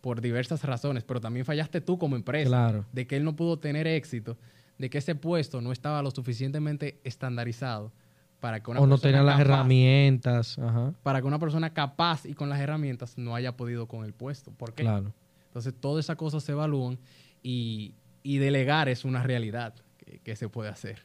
[0.00, 2.86] por diversas razones, pero también fallaste tú como empresa Claro.
[2.92, 4.36] de que él no pudo tener éxito
[4.78, 7.92] de que ese puesto no estaba lo suficientemente estandarizado
[8.40, 10.58] para que una o no persona tenían las capaz- herramientas.
[10.58, 14.12] Ajá, para que una persona capaz y con las herramientas no haya podido con el
[14.12, 14.50] puesto.
[14.50, 14.82] ¿Por qué?
[14.82, 15.12] claro.
[15.48, 16.98] Entonces, todas esas cosas se evalúan
[17.42, 21.02] y, y delegar es una realidad que, que se puede hacer.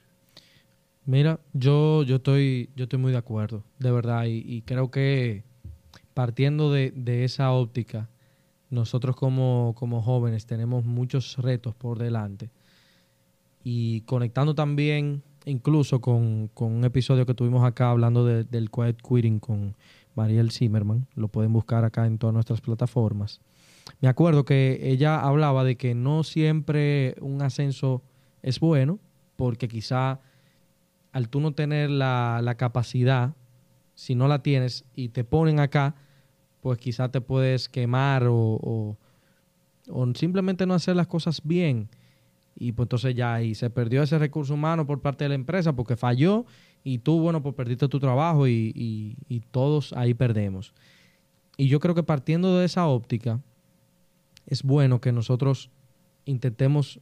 [1.05, 5.43] Mira, yo, yo, estoy, yo estoy muy de acuerdo, de verdad, y, y creo que
[6.13, 8.09] partiendo de, de esa óptica,
[8.69, 12.49] nosotros como, como jóvenes tenemos muchos retos por delante.
[13.63, 18.97] Y conectando también incluso con, con un episodio que tuvimos acá hablando de- del quiet
[19.01, 19.75] quitting con
[20.15, 23.41] Mariel Zimmerman, lo pueden buscar acá en todas nuestras plataformas.
[24.01, 28.01] Me acuerdo que ella hablaba de que no siempre un ascenso
[28.41, 28.99] es bueno,
[29.35, 30.19] porque quizá
[31.11, 33.35] al tú no tener la, la capacidad,
[33.93, 35.95] si no la tienes y te ponen acá,
[36.61, 38.97] pues quizá te puedes quemar o-
[39.87, 41.89] o simplemente no hacer las cosas bien.
[42.57, 45.73] Y pues entonces ya ahí se perdió ese recurso humano por parte de la empresa
[45.73, 46.45] porque falló
[46.83, 48.71] y tú, bueno, pues perdiste tu trabajo y,
[49.27, 50.73] y- todos ahí perdemos.
[51.57, 53.41] Y yo creo que partiendo de esa óptica,
[54.45, 55.69] es bueno que nosotros
[56.25, 56.99] intentemos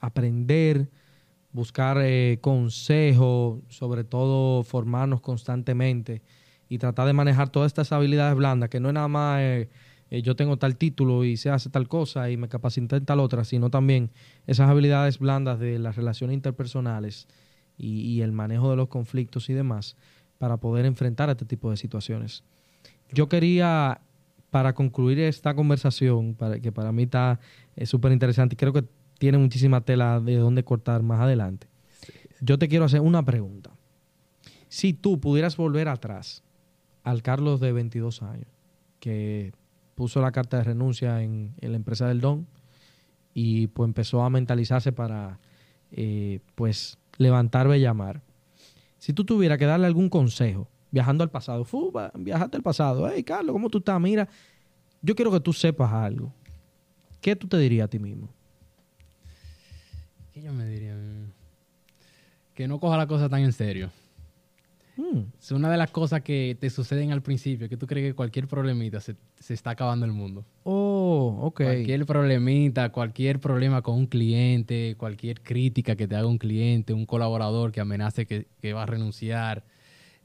[0.00, 0.90] aprender,
[1.52, 6.22] buscar eh, consejos, sobre todo formarnos constantemente
[6.68, 9.68] y tratar de manejar todas estas habilidades blandas, que no es nada más eh,
[10.10, 13.20] eh, yo tengo tal título y se hace tal cosa y me capacité en tal
[13.20, 14.10] otra, sino también
[14.46, 17.26] esas habilidades blandas de las relaciones interpersonales
[17.78, 19.96] y, el manejo de los conflictos y demás
[20.38, 22.42] para poder enfrentar este tipo de situaciones.
[23.12, 24.00] Yo quería,
[24.50, 27.38] para concluir esta conversación, para, que para mí está
[27.74, 28.84] eh, súper interesante y creo que
[29.18, 31.68] tiene muchísima tela de dónde cortar más adelante.
[32.40, 33.70] Yo te quiero hacer una pregunta.
[34.68, 36.42] Si tú pudieras volver atrás
[37.02, 38.48] al Carlos de 22 años,
[39.00, 39.52] que
[39.96, 42.46] puso la carta de renuncia en, la empresa del Don
[43.34, 45.40] y pues empezó a mentalizarse para
[45.90, 48.22] eh, pues levantar Bellamar.
[48.98, 53.10] Si tú tuvieras que darle algún consejo viajando al pasado, fu, va, viajaste al pasado,
[53.10, 54.00] hey Carlos, ¿cómo tú estás?
[54.00, 54.28] Mira,
[55.02, 56.32] yo quiero que tú sepas algo.
[57.20, 58.28] ¿Qué tú te dirías a ti mismo?
[60.32, 60.94] ¿Qué yo me diría?
[60.94, 61.32] Mm,
[62.54, 63.90] Que no coja la cosa tan en serio.
[64.96, 68.14] Hmm, Es una de las cosas que te suceden al principio, que tú crees que
[68.14, 70.46] cualquier problemita se, se está acabando el mundo.
[70.62, 71.62] Oh, ok.
[71.62, 77.04] Cualquier problemita, cualquier problema con un cliente, cualquier crítica que te haga un cliente, un
[77.04, 79.64] colaborador que amenace que, que va a renunciar,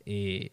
[0.05, 0.51] eh,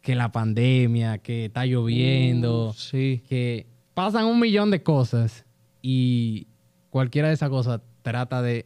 [0.00, 3.22] que la pandemia, que está lloviendo, Uh, sí.
[3.28, 5.44] que pasan un millón de cosas
[5.82, 6.46] y
[6.88, 8.64] cualquiera de esas cosas trata de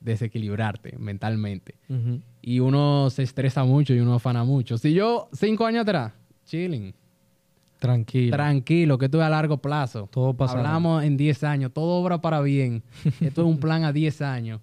[0.00, 1.74] desequilibrarte mentalmente.
[1.88, 2.20] Ujú.
[2.46, 4.78] Y uno se estresa mucho y uno afana mucho.
[4.78, 6.12] Si yo, cinco años atrás,
[6.44, 6.94] chilling,
[7.80, 8.36] Tranquilo.
[8.36, 10.08] tranquilo, que esto es a largo plazo.
[10.12, 10.60] Todo pasará.
[10.60, 12.84] Hablamos en 10 años, todo obra para bien.
[13.20, 14.60] Esto es un plan a 10 años.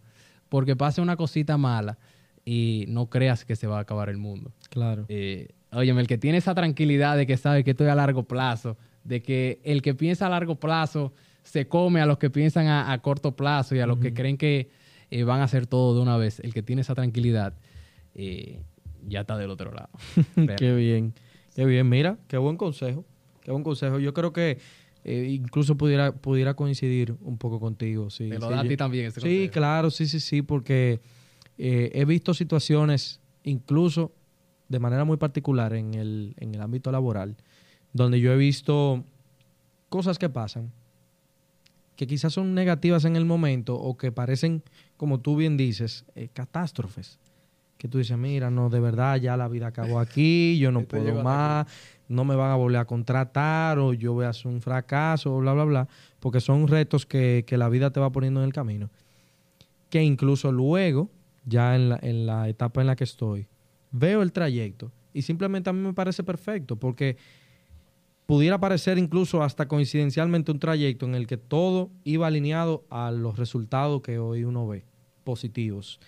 [0.47, 1.97] Porque pase una cosita mala
[2.45, 4.53] y no creas que se va a acabar el mundo.
[4.69, 5.03] Claro.
[5.09, 8.23] Eh, óyeme, el que tiene esa tranquilidad de que sabe que esto es a largo
[8.23, 11.11] plazo, de que el que piensa a largo plazo
[11.43, 14.37] se come a los que piensan a, a corto plazo y a los que creen
[14.37, 14.69] que
[15.11, 17.53] eh, van a hacer todo de una vez, el que tiene esa tranquilidad
[18.15, 18.61] eh,
[19.07, 19.89] ya está del otro lado.
[20.57, 21.13] Qué bien.
[21.55, 21.87] Qué bien.
[21.89, 23.05] Mira, qué buen consejo.
[23.41, 23.99] Qué buen consejo.
[23.99, 24.57] Yo creo que
[25.03, 28.09] eh, incluso pudiera, pudiera coincidir un poco contigo.
[28.09, 29.51] Sí, Te lo Sí, da a yo- ti también Sí, consejo.
[29.51, 31.01] claro, sí, sí, sí, porque
[31.57, 34.13] eh, he visto situaciones, incluso
[34.69, 37.35] de manera muy particular en el, en el ámbito laboral,
[37.91, 39.03] donde yo he visto
[39.89, 40.71] cosas que pasan,
[41.95, 44.63] que quizás son negativas en el momento o que parecen,
[44.97, 47.19] como tú bien dices, eh, catástrofes.
[47.83, 50.95] Que tú dices, mira, no, de verdad, ya la vida acabó aquí, yo no Esto
[50.95, 51.67] puedo más,
[52.07, 55.51] no me van a volver a contratar o yo voy a hacer un fracaso, bla,
[55.51, 55.87] bla, bla,
[56.21, 58.89] porque son retos que, que la vida te va poniendo en el camino.
[59.89, 61.09] Que incluso luego,
[61.43, 63.47] ya en la, en la etapa en la que estoy,
[63.91, 67.17] veo el trayecto y simplemente a mí me parece perfecto, porque
[68.25, 73.37] pudiera parecer incluso hasta coincidencialmente un trayecto en el que todo iba alineado a los
[73.37, 74.85] resultados que hoy uno ve,
[75.25, 75.99] positivos.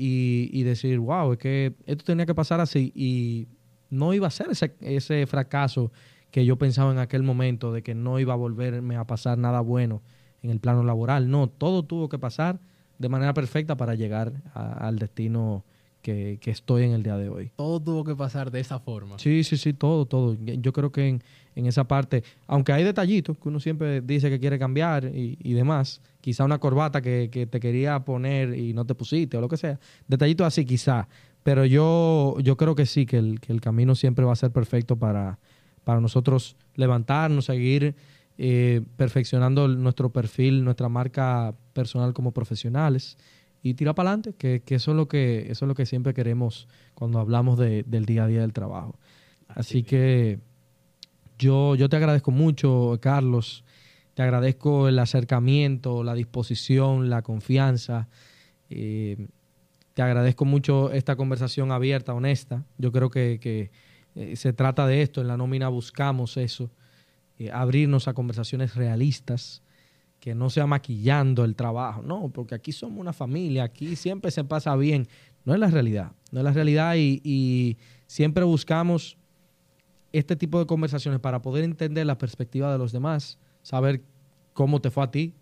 [0.00, 3.48] Y, y decir, wow, es que esto tenía que pasar así y
[3.90, 5.90] no iba a ser ese, ese fracaso
[6.30, 9.60] que yo pensaba en aquel momento de que no iba a volverme a pasar nada
[9.60, 10.02] bueno
[10.42, 11.28] en el plano laboral.
[11.30, 12.60] No, todo tuvo que pasar
[12.98, 15.64] de manera perfecta para llegar a- al destino
[16.02, 17.50] que, que estoy en el día de hoy.
[17.56, 19.18] Todo tuvo que pasar de esa forma.
[19.18, 20.36] Sí, sí, sí, todo, todo.
[20.40, 21.22] Yo creo que en,
[21.56, 25.54] en esa parte, aunque hay detallitos que uno siempre dice que quiere cambiar y, y
[25.54, 29.48] demás, quizá una corbata que, que te quería poner y no te pusiste o lo
[29.48, 31.08] que sea, detallitos así quizá,
[31.42, 34.50] pero yo, yo creo que sí, que el, que el camino siempre va a ser
[34.50, 35.38] perfecto para,
[35.84, 37.94] para nosotros levantarnos, seguir
[38.36, 43.16] eh, perfeccionando nuestro perfil, nuestra marca personal como profesionales
[43.62, 46.12] y tira para adelante, que, que, eso, es lo que eso es lo que siempre
[46.12, 48.98] queremos cuando hablamos de, del día a día del trabajo.
[49.48, 50.40] Así que
[51.38, 53.64] yo, yo te agradezco mucho, Carlos.
[54.18, 58.08] Te agradezco el acercamiento, la disposición, la confianza.
[58.68, 59.28] Eh,
[59.94, 62.64] te agradezco mucho esta conversación abierta, honesta.
[62.78, 63.70] Yo creo que, que
[64.16, 65.20] eh, se trata de esto.
[65.20, 66.68] En la nómina buscamos eso,
[67.38, 69.62] eh, abrirnos a conversaciones realistas,
[70.18, 72.02] que no sea maquillando el trabajo.
[72.02, 75.06] No, porque aquí somos una familia, aquí siempre se pasa bien.
[75.44, 77.76] No es la realidad, no es la realidad y, y
[78.08, 79.16] siempre buscamos
[80.10, 83.38] este tipo de conversaciones para poder entender la perspectiva de los demás,
[83.68, 84.00] saber
[84.54, 85.34] cómo te fue a ti,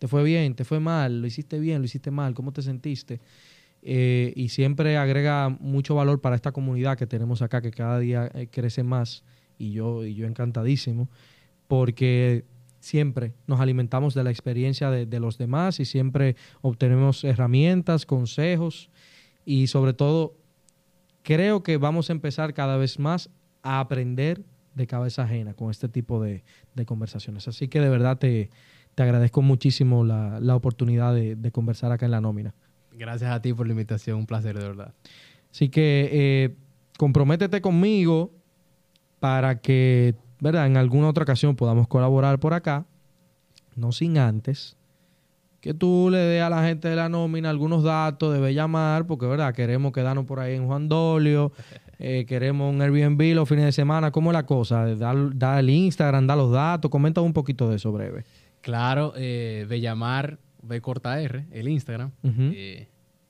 [0.00, 3.20] te fue bien, te fue mal, lo hiciste bien, lo hiciste mal, cómo te sentiste.
[3.82, 8.28] Eh, y siempre agrega mucho valor para esta comunidad que tenemos acá, que cada día
[8.34, 9.22] eh, crece más,
[9.58, 11.08] y yo, y yo encantadísimo,
[11.68, 12.44] porque
[12.80, 18.90] siempre nos alimentamos de la experiencia de, de los demás y siempre obtenemos herramientas, consejos,
[19.44, 20.34] y sobre todo
[21.22, 23.30] creo que vamos a empezar cada vez más
[23.62, 24.42] a aprender
[24.74, 26.44] de cabeza ajena con este tipo de,
[26.74, 27.48] de conversaciones.
[27.48, 28.50] Así que de verdad te,
[28.94, 32.54] te agradezco muchísimo la, la oportunidad de, de, conversar acá en la nómina.
[32.92, 34.94] Gracias a ti por la invitación, un placer de verdad.
[35.50, 36.56] Así que eh,
[36.98, 38.32] comprométete conmigo
[39.20, 40.66] para que, ¿verdad?
[40.66, 42.86] En alguna otra ocasión podamos colaborar por acá,
[43.76, 44.76] no sin antes
[45.62, 49.26] que tú le des a la gente de la nómina algunos datos, debe llamar, porque
[49.26, 51.52] verdad, queremos quedarnos por ahí en Juan Dolio,
[52.04, 54.92] eh, queremos un Airbnb los fines de semana, ¿cómo es la cosa?
[54.96, 58.24] Da, da, el Instagram, da los datos, comenta un poquito de eso breve.
[58.60, 62.10] Claro, eh, de llamar B corta R, el Instagram.
[62.24, 62.52] Uh -huh.
[62.56, 62.88] eh,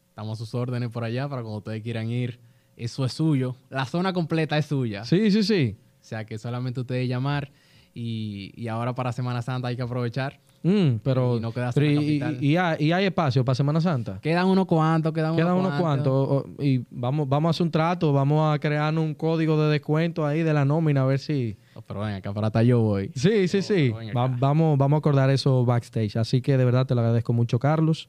[0.08, 2.40] estamos a sus órdenes por allá para cuando ustedes quieran ir.
[2.74, 3.56] Eso es suyo.
[3.68, 5.04] La zona completa es suya.
[5.04, 5.76] Sí, sí, sí.
[6.00, 7.52] O sea que solamente ustedes llamar
[7.92, 10.40] y, y ahora para Semana Santa hay que aprovechar.
[10.62, 14.20] Mm, pero, y, no pero y, y, hay, y, hay, espacio para Semana Santa.
[14.20, 16.44] Quedan unos cuantos, quedan, quedan unos, cuantos.
[16.60, 20.42] Y vamos, vamos a hacer un trato, vamos a crear un código de descuento ahí
[20.42, 21.56] de la nómina, a ver si.
[21.74, 23.10] Oh, pero ven acá, para yo voy.
[23.14, 23.90] Sí, sí, sí.
[24.16, 26.16] Va, vamos, vamos a acordar eso backstage.
[26.16, 28.08] Así que de verdad te lo agradezco mucho, Carlos.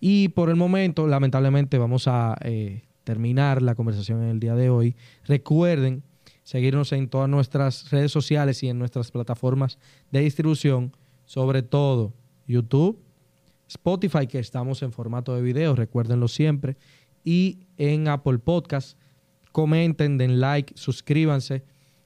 [0.00, 4.70] Y por el momento, lamentablemente, vamos a eh, terminar la conversación en el día de
[4.70, 4.94] hoy.
[5.24, 6.04] Recuerden
[6.44, 9.78] seguirnos en todas nuestras redes sociales y en nuestras plataformas
[10.12, 10.92] de distribución
[11.28, 12.14] sobre todo
[12.46, 12.98] YouTube,
[13.68, 16.78] Spotify, que estamos en formato de video, recuérdenlo siempre,
[17.22, 18.98] y en Apple Podcast.
[19.52, 21.64] Comenten, den like, suscríbanse,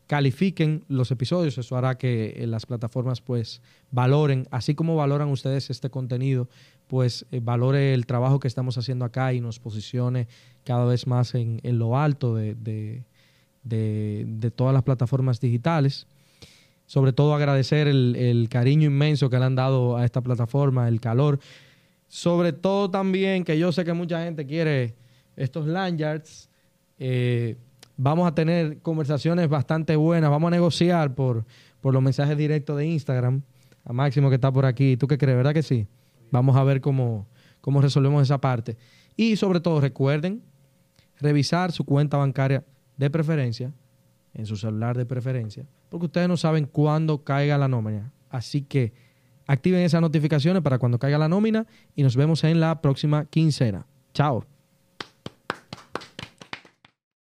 [0.09, 3.63] califiquen los episodios, eso hará que las plataformas pues
[3.93, 6.49] valoren, así como valoran ustedes este contenido,
[6.89, 10.27] pues eh, valore el trabajo que estamos haciendo acá y nos posicione
[10.65, 13.05] cada vez más en, en lo alto de, de,
[13.63, 16.09] de todas las plataformas digitales
[16.87, 21.01] sobre todo agradecer el, el, cariño inmenso que le han dado a esta plataforma, el
[21.01, 21.39] calor.
[22.09, 24.95] Sobre todo también que yo sé que mucha gente quiere
[25.37, 26.51] estos lanyards.
[26.99, 27.57] Eh,
[27.97, 30.31] vamos a tener conversaciones bastante buenas.
[30.31, 31.45] Vamos a negociar por,
[31.81, 33.43] por los mensajes directos de Instagram.
[33.85, 34.97] A Máximo que está por aquí.
[34.97, 35.37] ¿Tú qué crees?
[35.37, 35.87] ¿Verdad que sí?
[36.31, 37.27] Vamos a ver cómo,
[37.61, 38.77] cómo resolvemos esa parte.
[39.17, 40.43] Y sobre todo recuerden
[41.19, 42.65] revisar su cuenta bancaria
[42.97, 43.73] de preferencia
[44.35, 48.13] en su celular de preferencia, porque ustedes no saben cuándo caiga la nómina.
[48.31, 48.93] Así que
[49.47, 53.87] activen esas notificaciones para cuando caiga la nómina y nos vemos en la próxima quincena.
[54.15, 54.47] Chao.